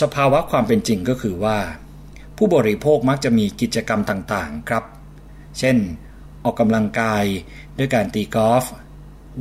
[0.00, 1.58] สภาวะความเป็นจริงก็คือว่า
[2.36, 4.84] ผู้บริโภคมักจะมีกิจกรรมต่างๆครับ
[5.58, 5.76] เช่น
[6.44, 7.24] ออกกำลังกาย
[7.78, 8.64] ด้วยการตีกอล์ฟ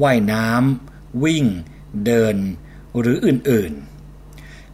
[0.04, 1.46] ว่ายน้ำวิ่ง
[2.06, 2.36] เดิน
[3.00, 3.93] หรืออื่นๆ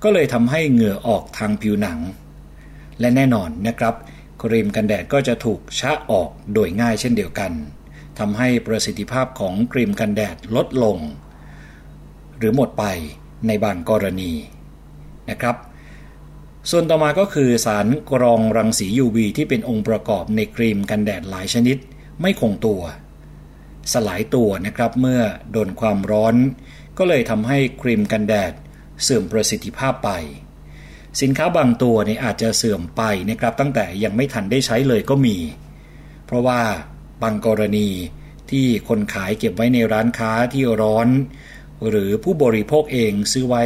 [0.04, 2.00] ก็เลยทำให้เหงื่อออกทางผิวหนัง
[3.00, 3.96] และแน่นอนนะครับ
[4.42, 7.52] ครีมกันแดดก็จะถูกชะออกโดยง่ายเช่นเดียวกัน
[8.20, 10.98] ทำให้ประสิทธิภาพของครีมกันแดดลดลง
[12.38, 12.84] หรือหมดไป
[13.48, 14.34] ในบางกรณี
[15.30, 15.56] นะครับ
[16.70, 21.78] ส่วนต่อมาก็คือสารกรองรังสี UV ที่เป็นองค์ประกอบในครีมกันแดดหลายชนิด
[22.22, 22.82] ไม่คงตัว
[23.94, 25.22] สลายตัวนะครับเมื่อ
[25.52, 26.36] โดนความร้อน
[26.98, 28.54] ก็เลยทำให้ครีมกันแดด
[29.04, 30.12] เสื่อมประสิทธิภาพไป
[31.22, 35.38] สินค้าบางตัวเนี่ยอาจจะเสื่อมไปนะครับตั้งแต่ยังไม่ทันได้ใช้เลยก็มี
[36.26, 36.62] เพราะว่า
[37.24, 37.90] บางกรณี
[38.52, 41.08] ที่คนขายเก็บไว้ในร้านค้าที่ร้อน
[41.90, 43.64] หรือผู้บริโภคเองซื้อไว้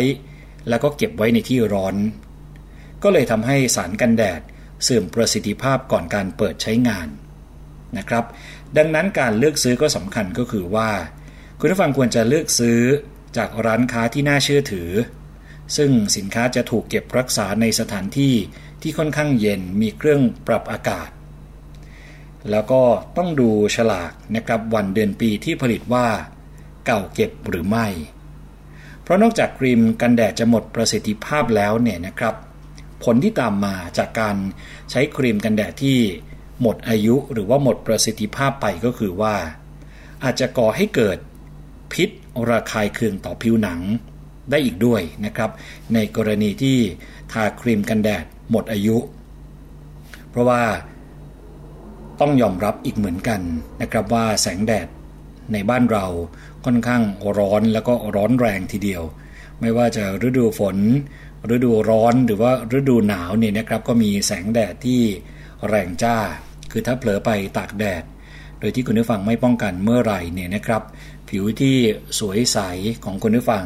[0.70, 1.96] แล้วก็เก็บไว้ในที่ร้อน
[3.04, 4.42] ก็เลยทำให้สารกันแดด
[4.84, 7.08] เสื่อมประสิทธิภาพก่อนการเปิดใช้งาน
[7.98, 8.26] นะครับ
[8.78, 10.90] ดังนั้นการเลือกซื้อก็สำคัญก็คือว่า
[11.60, 12.80] คุณผู้ฟังควรจะเลือกซื้อ
[13.38, 14.90] จากร้านค้าที่น่าเชื่อถือ
[15.78, 18.36] ซึ่งสินค้าจะถูกเก็บรักษาในสถานที่
[18.82, 21.10] ที่ค่อนข้างเย็นมีเครื่องปรับอากาศ
[22.52, 22.82] แล้วก็
[23.18, 26.08] ต้องดูฉลากนะครับวันเดือนปีที่ผลิตว่า
[26.86, 27.88] เก่าเก็บหรือไม่
[29.02, 32.36] เพราะนอกจากครีมกันแดดจะหมดประสิทธิภาพแล้วเนี่ยนะครับ
[33.04, 34.36] ผลที่ตามมาจากการ
[34.92, 36.00] ใช้ครีมกันแดดที่
[36.62, 39.36] หมดอายุหรือว่าหมดประสิทธิภาพไปก็คือว่า
[40.24, 41.18] อาจจะก่อให้เกิด
[41.94, 42.10] พิษ
[42.50, 43.80] ระคายเคืองต่อผิวหนัง
[44.50, 45.50] ได้อีกด้วยนะครับ
[45.94, 46.78] ในกรณีที่
[47.32, 48.98] ทาครีมกันแดดหมดอายุ
[50.30, 50.62] เพราะว่า
[52.22, 53.42] ต้องยอมรับอีกเหมือนกัน
[53.82, 54.88] นะครับว่าแสงแดด
[55.54, 56.06] ในบ้านเรา
[56.66, 57.02] ค่อนข้าง
[57.40, 59.04] ร้อนแล้วก็ร้อนแรงทีเดียว
[59.60, 60.78] ไม่ว่าจะฤดูฝน
[61.56, 65.02] ฤดูร้อนหรือว่าฤดูหนาวเนี่ยนะครับก็มีแสงแดดที่
[65.68, 66.18] แรงจ้า
[66.72, 68.04] คือถ้าเผลอไปตากแดด
[68.60, 70.84] โดยที่คุณผู้ฟังไม่ป้องกันเมื่อไหร่เนี่ยนะครับ
[71.30, 71.76] ผิวที่
[72.20, 72.58] สวยใส
[73.04, 73.66] ของคุณผู้ฟัง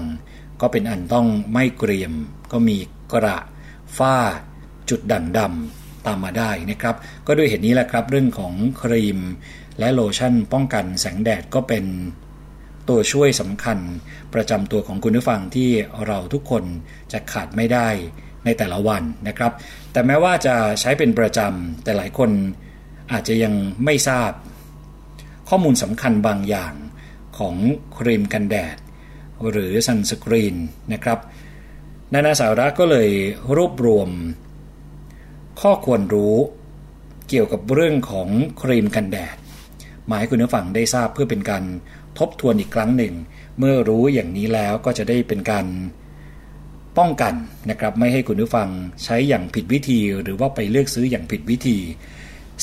[0.62, 2.14] ก็เป็นอันต้องไม่เกรียม
[2.51, 2.78] ก็มี
[3.14, 3.38] กระ
[3.97, 4.16] ฝ้า
[4.89, 6.95] จุดด่างดำตามมาได้นะครับ
[7.28, 9.20] ก็ด้วยเหตุนี้แหละครับ เรื่องของครีม
[9.80, 11.86] และโลชั่นป้องกันแสงแดดก็เป็น
[12.89, 13.80] ตัวช่วยสำคัญ
[14.34, 15.70] ประจำตัวของคุณผู้ฟังที่
[16.05, 16.64] เราทุกคน
[17.12, 17.88] จะขาดไม่ได้
[18.45, 19.51] ในแต่ละวันนะครับ
[19.91, 22.30] แต่แม้ว่าจะใช้เป็นประจำแต่หลายคน
[23.12, 23.53] อาจจะยัง
[23.86, 24.32] ไม่ทราบ
[25.49, 26.74] ข้อมูลสำคัญบางอย่าง
[27.38, 27.55] ของ
[27.97, 28.78] ครีมกันแดด
[29.49, 30.55] หรือซันสกรีน
[30.93, 31.19] นะครับ
[32.13, 33.09] นานาสาระก็เลย
[33.55, 34.09] รวบรวม
[35.61, 36.35] ข้อควรรู้
[37.29, 38.27] เกี่ยวกับเรื่องของ
[38.61, 39.38] ครีมกันแดด
[40.09, 41.63] มาให้คุณผู้ฟังได้ทราบเพื่อเป็นการ
[42.19, 43.13] ทบทวนอีกครั้งหนึ่ง
[43.59, 45.65] เมื่อรู้อย่างนี้แล้วก็จะได้เป็นการ
[46.97, 47.33] ป้องกัน
[47.69, 48.69] นะครับไม่ให้คุณผู้ฟัง
[49.03, 51.77] ใช้อย่างผิดวิธี หรือว่าไปเลือกซื้ออย่างผิดวิธี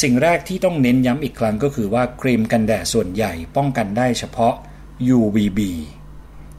[0.03, 4.55] สิ่งแรกที่ต้องเน้นย้ำอีกครั้งก็คือว่าครีมกันแดดส่วนใหญ่ป้องกันได้เฉพาะ
[5.17, 5.61] UVB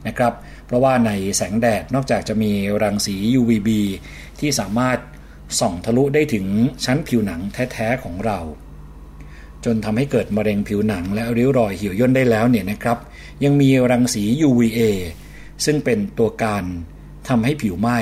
[0.08, 0.32] นะครับ
[0.66, 2.52] เพราะว่าในแสงแดดนอกจากจะมี
[2.82, 3.68] รังสี UVB
[4.40, 4.98] ที่สามารถ
[5.60, 6.46] ส่องทะลุได้ถึง
[6.84, 7.40] ชั้นผิวหนัง
[7.72, 8.38] แท้ๆของเรา
[9.64, 12.98] จนทำให้เกิดมะเร็งผิวหนังและริ้วรอยเหี่ยวย่นได้แล้วเนี่ยนะครับ
[13.44, 14.80] ยังมีรังสี UVA
[15.64, 16.64] ซึ่งเป็นตัวการ
[17.28, 17.98] ทำให้ผิวไหม้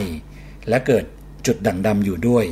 [0.68, 1.04] และเกิด
[1.46, 2.46] จุดด่างดำอยู่ด้วย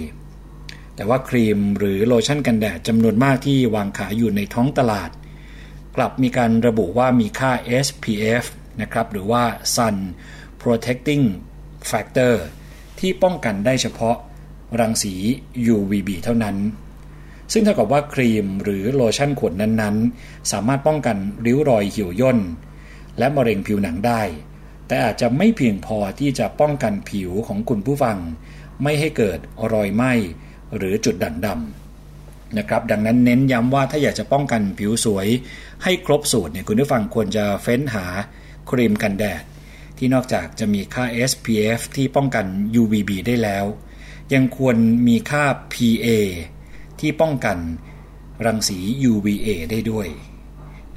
[0.97, 5.11] แต่ว่าครีมหรือโลชั่นกันแดดจำนวนมากที่วางขายอยู่ในท้องตลาด
[5.97, 7.53] กลับมีการระบุว่ามีค่า
[7.85, 8.45] SPF
[8.81, 9.45] นะครับหรือว่า
[9.77, 9.97] Sun
[10.61, 11.25] Protecting
[11.91, 12.35] Factor
[12.99, 14.17] ที่ป้องกันได้เฉพาะ
[14.81, 15.15] รังสี
[15.75, 16.57] UVB เท่านั้น
[17.53, 21.17] ซึ่งเท่ากับว่าครีมหรือโลชั่นขวดนั้นๆ สามารถป้องกัน
[21.47, 22.39] ริ้วรอยเหี่ยวย่น
[23.19, 24.23] และมะเร็งผิวหนังได้
[24.87, 28.19] แต่อาจจะไม่เพียงพอที่จะป้องกันผิวของคุณผู้ฟัง
[28.83, 29.39] ไม่ให้เกิด
[29.73, 30.13] รอยไหม้
[30.77, 35.27] หรือจุดด่างดำนะครับดังนั้นเน้นย้ำว่าถ้าอยากจะป้องกันผิวสวย
[35.83, 38.07] ให้ครบสูตรเนี่ยคุณผู้ฟังควรจะเฟ้นหา
[38.71, 39.43] ครีมกันแดด
[39.99, 42.47] ที่นอกจากจะมีค่า SPF ที่ป้องกัน
[42.81, 43.65] UVB ได้แล้ว
[44.35, 44.77] ยังควร
[45.09, 46.07] มีค่า PA
[47.01, 47.59] ที่ป้องกัน
[48.47, 48.79] รังสี
[49.11, 50.09] UVA ได้ด้วย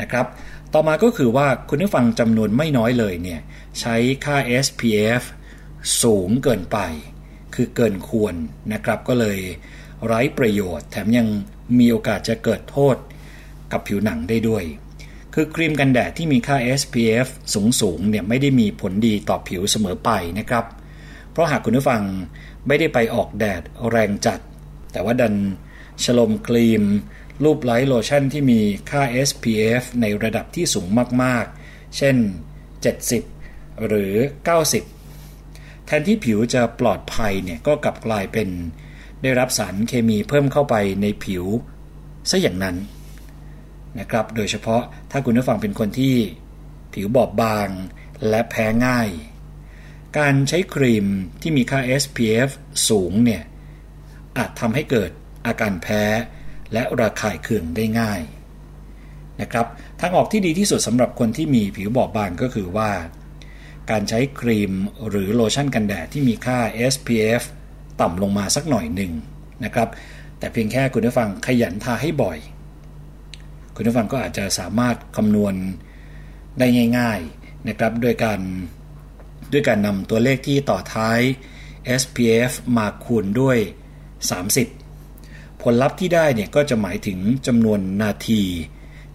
[0.01, 0.25] นะครับ
[0.73, 3.41] ต่อมาก็คือว่าคุณผู้ฟังจำนวนไม่น้อยเลยเนี่ย
[3.79, 3.95] ใช้
[4.25, 5.23] ค่า SPF
[6.01, 6.77] สูงเกินไป
[7.55, 8.35] คือเกินควร
[8.73, 9.39] นะครับก็เลย
[10.05, 11.27] ไร้ประโยชน์ แถมยัง
[11.79, 12.95] มีโอกาสจะเกิดโทษ
[13.71, 14.63] กับผิวหนังได้ด้วย
[15.37, 20.09] คือครีมกันแดดที่มีค่า SPF สูงสูงเนี่ยไม่ได้มีผลดีต่อผิวเสมอไป
[20.39, 20.65] นะครับ
[21.31, 22.01] เพราะหากคุณผู้ฟัง
[22.67, 24.39] ไม่ได้ไปออกแดดแรงจัด
[24.91, 25.35] แต่ว่าดัน
[26.03, 26.83] ฉลมครีม
[27.43, 28.59] รูปไลท์โลชั่นที่มี
[28.89, 30.87] ค่า SPF ในระดับที่สูง
[31.23, 32.15] มากๆ เช่น
[33.01, 34.13] 70 หรือ
[34.97, 38.49] 90 แทนที่ผิวจะปลอดภัยเนี่ยก็กลับกลายเป็น
[39.21, 41.45] ได้รับสารเคมีเพิ่มเข้าไปในผิว
[42.29, 42.75] ซะอย่างนั้น
[43.99, 44.81] นะครับ โดยเฉพาะ
[45.11, 46.15] ถ้าคุณผู้ฟังเป็นคนที่
[46.93, 47.69] ผิวบอบบาง
[48.29, 49.09] และแพ้ง่าย
[50.17, 51.05] การใช้ครีม
[51.41, 52.49] ที่มีค่า SPF
[52.89, 53.43] สูงเนี่ย
[54.37, 55.11] อาจทำให้เกิด
[55.45, 56.03] อาการแพ้
[56.73, 58.21] และระคายเคืองได้ง่าย
[59.41, 59.65] นะครับ
[60.01, 62.91] ทางออกที่ดีที่สุดสำหรับคนที่มีผิวบอบบางก็คือว่า
[63.89, 64.71] การใช้ครีม
[65.09, 66.59] หรือโลชั่นกันแดดที่มีค่า
[66.93, 67.43] SPF
[68.01, 69.11] ต่ำลงมาสักหน่อยหนึ่ง
[69.63, 69.89] นะครับ
[70.39, 72.37] แต่เพียงแค่คุณผู้ฟังขยันทาให้บ่อย
[73.77, 75.53] คุณผู้ฟังก็อาจจะสามารถคำนวณ
[76.59, 76.67] ได้
[76.97, 78.39] ง่ายๆนะครับด้วยการ
[79.51, 81.19] ด้วยการนำตัวเลขที่ต่อท้าย
[82.01, 83.57] SPF มาคูณด้วย
[84.79, 88.43] 30 ผลลัพธ์ที่ได้เนี่ยก็จะหมายถึงจำนวนนาที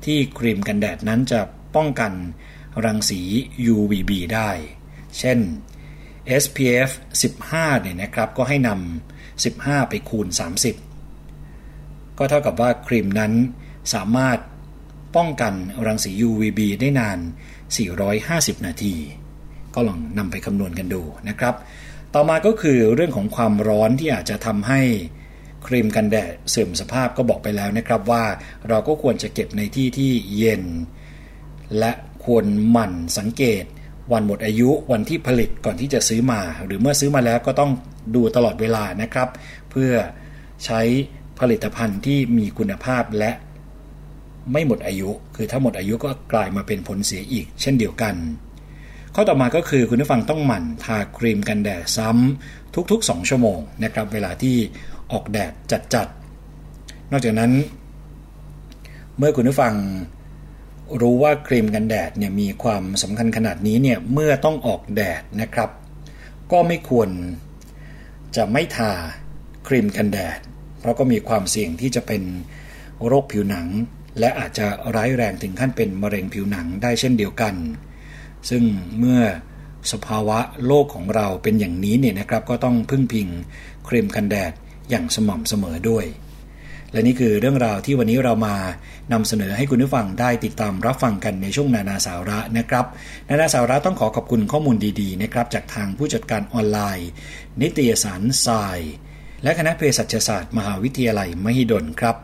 [0.05, 1.41] ที่ครีมกันแดดนั้นจะ
[1.77, 2.13] ป้องกัน
[2.85, 3.21] รังสี
[3.75, 4.51] UVB ได้
[5.19, 5.39] เช่น
[6.43, 6.91] SPF
[7.37, 10.27] 15 เนี่ยนะครับ ก็ให้นำ15 ไปคูณ
[11.43, 13.33] 30 ก็เท่ากับว่าครีมนั้น
[13.95, 14.39] สามารถ
[15.17, 15.55] ป้องกัน
[15.87, 17.19] รังสี UVB ได้นาน
[17.93, 18.95] 450 นาที
[19.75, 21.55] ก็ลองนำไปคำนวณกันดูนะครับ
[22.15, 24.81] ต่อมาก็คือเรื่องของความร้อนที่อาจจะทำให้
[25.67, 28.25] ครีมกันแดดเสื่อมสภาพก็บอกไปแล้วนะครับว่า
[28.69, 30.63] เราก็ควรจะเก็บในที่ที่เย็น
[31.79, 31.93] และ
[32.25, 33.65] ควรหมั่นสังเกต
[34.13, 37.71] วันหมดอายุวันที่ผลิตก่อนที่จะซื้อมา หรือเมื่อซื้อมาแล้วก็ต้อง
[38.15, 39.29] ดูตลอดเวลานะครับ
[39.71, 39.93] เพื่อ
[40.65, 40.81] ใช้
[41.41, 43.31] ผลิตภัณฑ์ที่มีคุณภาพและ
[44.53, 48.15] ไม่หมดอายุ คือถ้าหมดอายุก็กลายมาเป็นผลเสียอีก เช่นเดียวกัน
[49.15, 54.57] ข้อต่อมาก็คือคุณผู้ฟังต้องหมั่นทาครีมกันแดดซ้ำทุกๆ 2 ชั่วโมงนะครับเวลาที่
[55.13, 55.53] ออกแดด
[55.95, 57.53] จัดๆ นอกจากนั้น
[59.19, 59.75] เมื่อคุณผู้ฟัง
[61.01, 65.71] รู้ว่าครีมกันแดดเนี่ยมีความสำคัญขนาดนี้เนี่ยเมื่อต้องออกแดดนะครับ
[66.53, 67.09] ก็ไม่ควร
[68.37, 68.93] จะไม่ทา
[69.69, 70.39] ครีมกันแดด
[70.81, 72.23] เพราะก็มีความเสี่ยงที่จะเป็น
[73.07, 73.67] โรคผิวหนัง
[74.19, 77.55] และอาจจะร้ายแรงถึงขั้นเป็นมะเร็งผิวหนังได้เช่นเดียวกัน
[78.51, 78.63] ซึ่ง
[78.99, 79.23] เมื่อ
[79.93, 83.29] สภาวะโลกของเราเป็นอย่างนี้เนี่ยนะครับก็ต้องพึ่งพิง
[83.89, 84.53] ครีมกันแดด
[84.91, 86.07] อย่างสม่ำเสมอด้วย
[86.93, 88.57] และนี่คือเรื่องราวที่วันนี้เรามา
[89.13, 92.87] นำเสนอให้คุณผู้ฟังได้ติดตามรับฟังกันในช่วงนานาสาระนะครับ
[93.29, 97.09] นานาสาระต้องขอขอบคุณข้อมูลดีๆนะครับจากทางผู้จัดการออนไลน์
[97.61, 98.79] นิตยสารทราย
[99.43, 102.17] และคณะเภสัชศาสตร์ มหาวิทยาลัยมหิดลครับ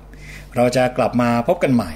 [0.56, 1.92] เราจะกลับมาพบกันใหม่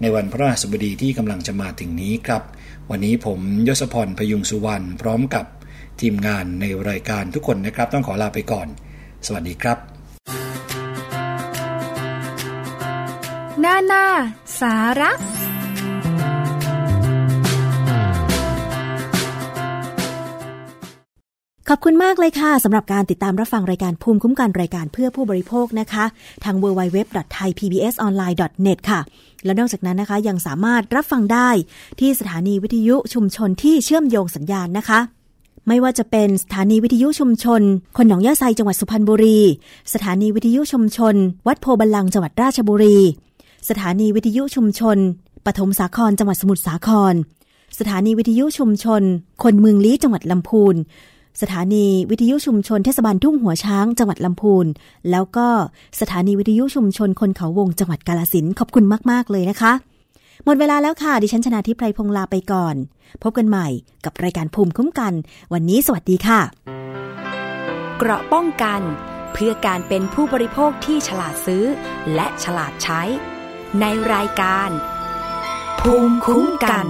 [0.00, 2.42] ในวันพระราชบดีที่กำลังจะมาถึงนี้ครับ
[2.90, 5.44] วันนี้ผมยศพรพยุงสุวรรณพร้อมกับ
[6.00, 8.66] ทีมงานในรายการทุกคนนะครับ ต้องขอลาไปก่อน
[9.26, 9.78] สวัสดีครับ
[13.60, 14.06] หน้าหน้า
[14.60, 15.37] สาระ
[21.70, 26.04] ขอบคุณมากเลยค่ะสำหรับการติดตามรับฟังรายการภูมิคุ้มกันรายการเพื่อผู้บริโภคนะคะ
[26.44, 29.00] ทาง www.thaipbsonline.net ค่ะ
[29.44, 31.48] แล้วนอกจากนั้นนะคะยังสามารถรับฟังได้
[32.00, 35.00] ที่สถานีวิทยุชุมชนที่เชื่อมโยงสัญญาณนะคะ
[35.68, 37.62] ไม่ว่าจะเป็นสถานีวิทยุชุมชน
[37.96, 39.40] คนหนองยาไซจังหวัดสุพรรณบุรี
[39.94, 41.14] สถานีวิทยุชุมชน
[41.46, 42.98] วัดโพบัลลังจังหวัดราชบุรี
[43.68, 44.98] สถานีวิทยุชุมชน
[45.46, 47.14] ปฐมสาครจังหวัดสมุทรสาคร
[47.78, 49.02] สถานีวิทยุชุมชน
[49.42, 50.76] คนเมืองลี้จังหวัดลำพูน
[51.42, 54.66] สถานีวิทยุชุมชนเทศบาลทุ่งหัวช้างจังหวัดลำพูน
[55.10, 55.48] แล้วก็
[56.00, 59.72] สถานีวิทยุชุมชนคนเขาวงจังหวัดกาลสินขอบคุณมาก ๆ เลยนะคะ
[60.44, 62.74] หมดเวลาแล้วค่ะ ดิฉันชนะทิพไพรพงศ์ลาไปก่อน
[63.22, 63.68] พบกันใหม่
[64.04, 65.12] กับรายการภูมิคุ้มกัน
[65.52, 66.40] วันนี้สวัสดีค่ะ
[67.98, 68.80] เกราะป้องกัน
[69.32, 71.64] เพื่อการเป็นผู้บริโภคที่ฉลาดซื้อ
[72.14, 73.02] และฉลาดใช้
[73.80, 73.84] ใน
[74.14, 74.70] รายการ
[75.80, 76.86] ภูมิคุ้มกัน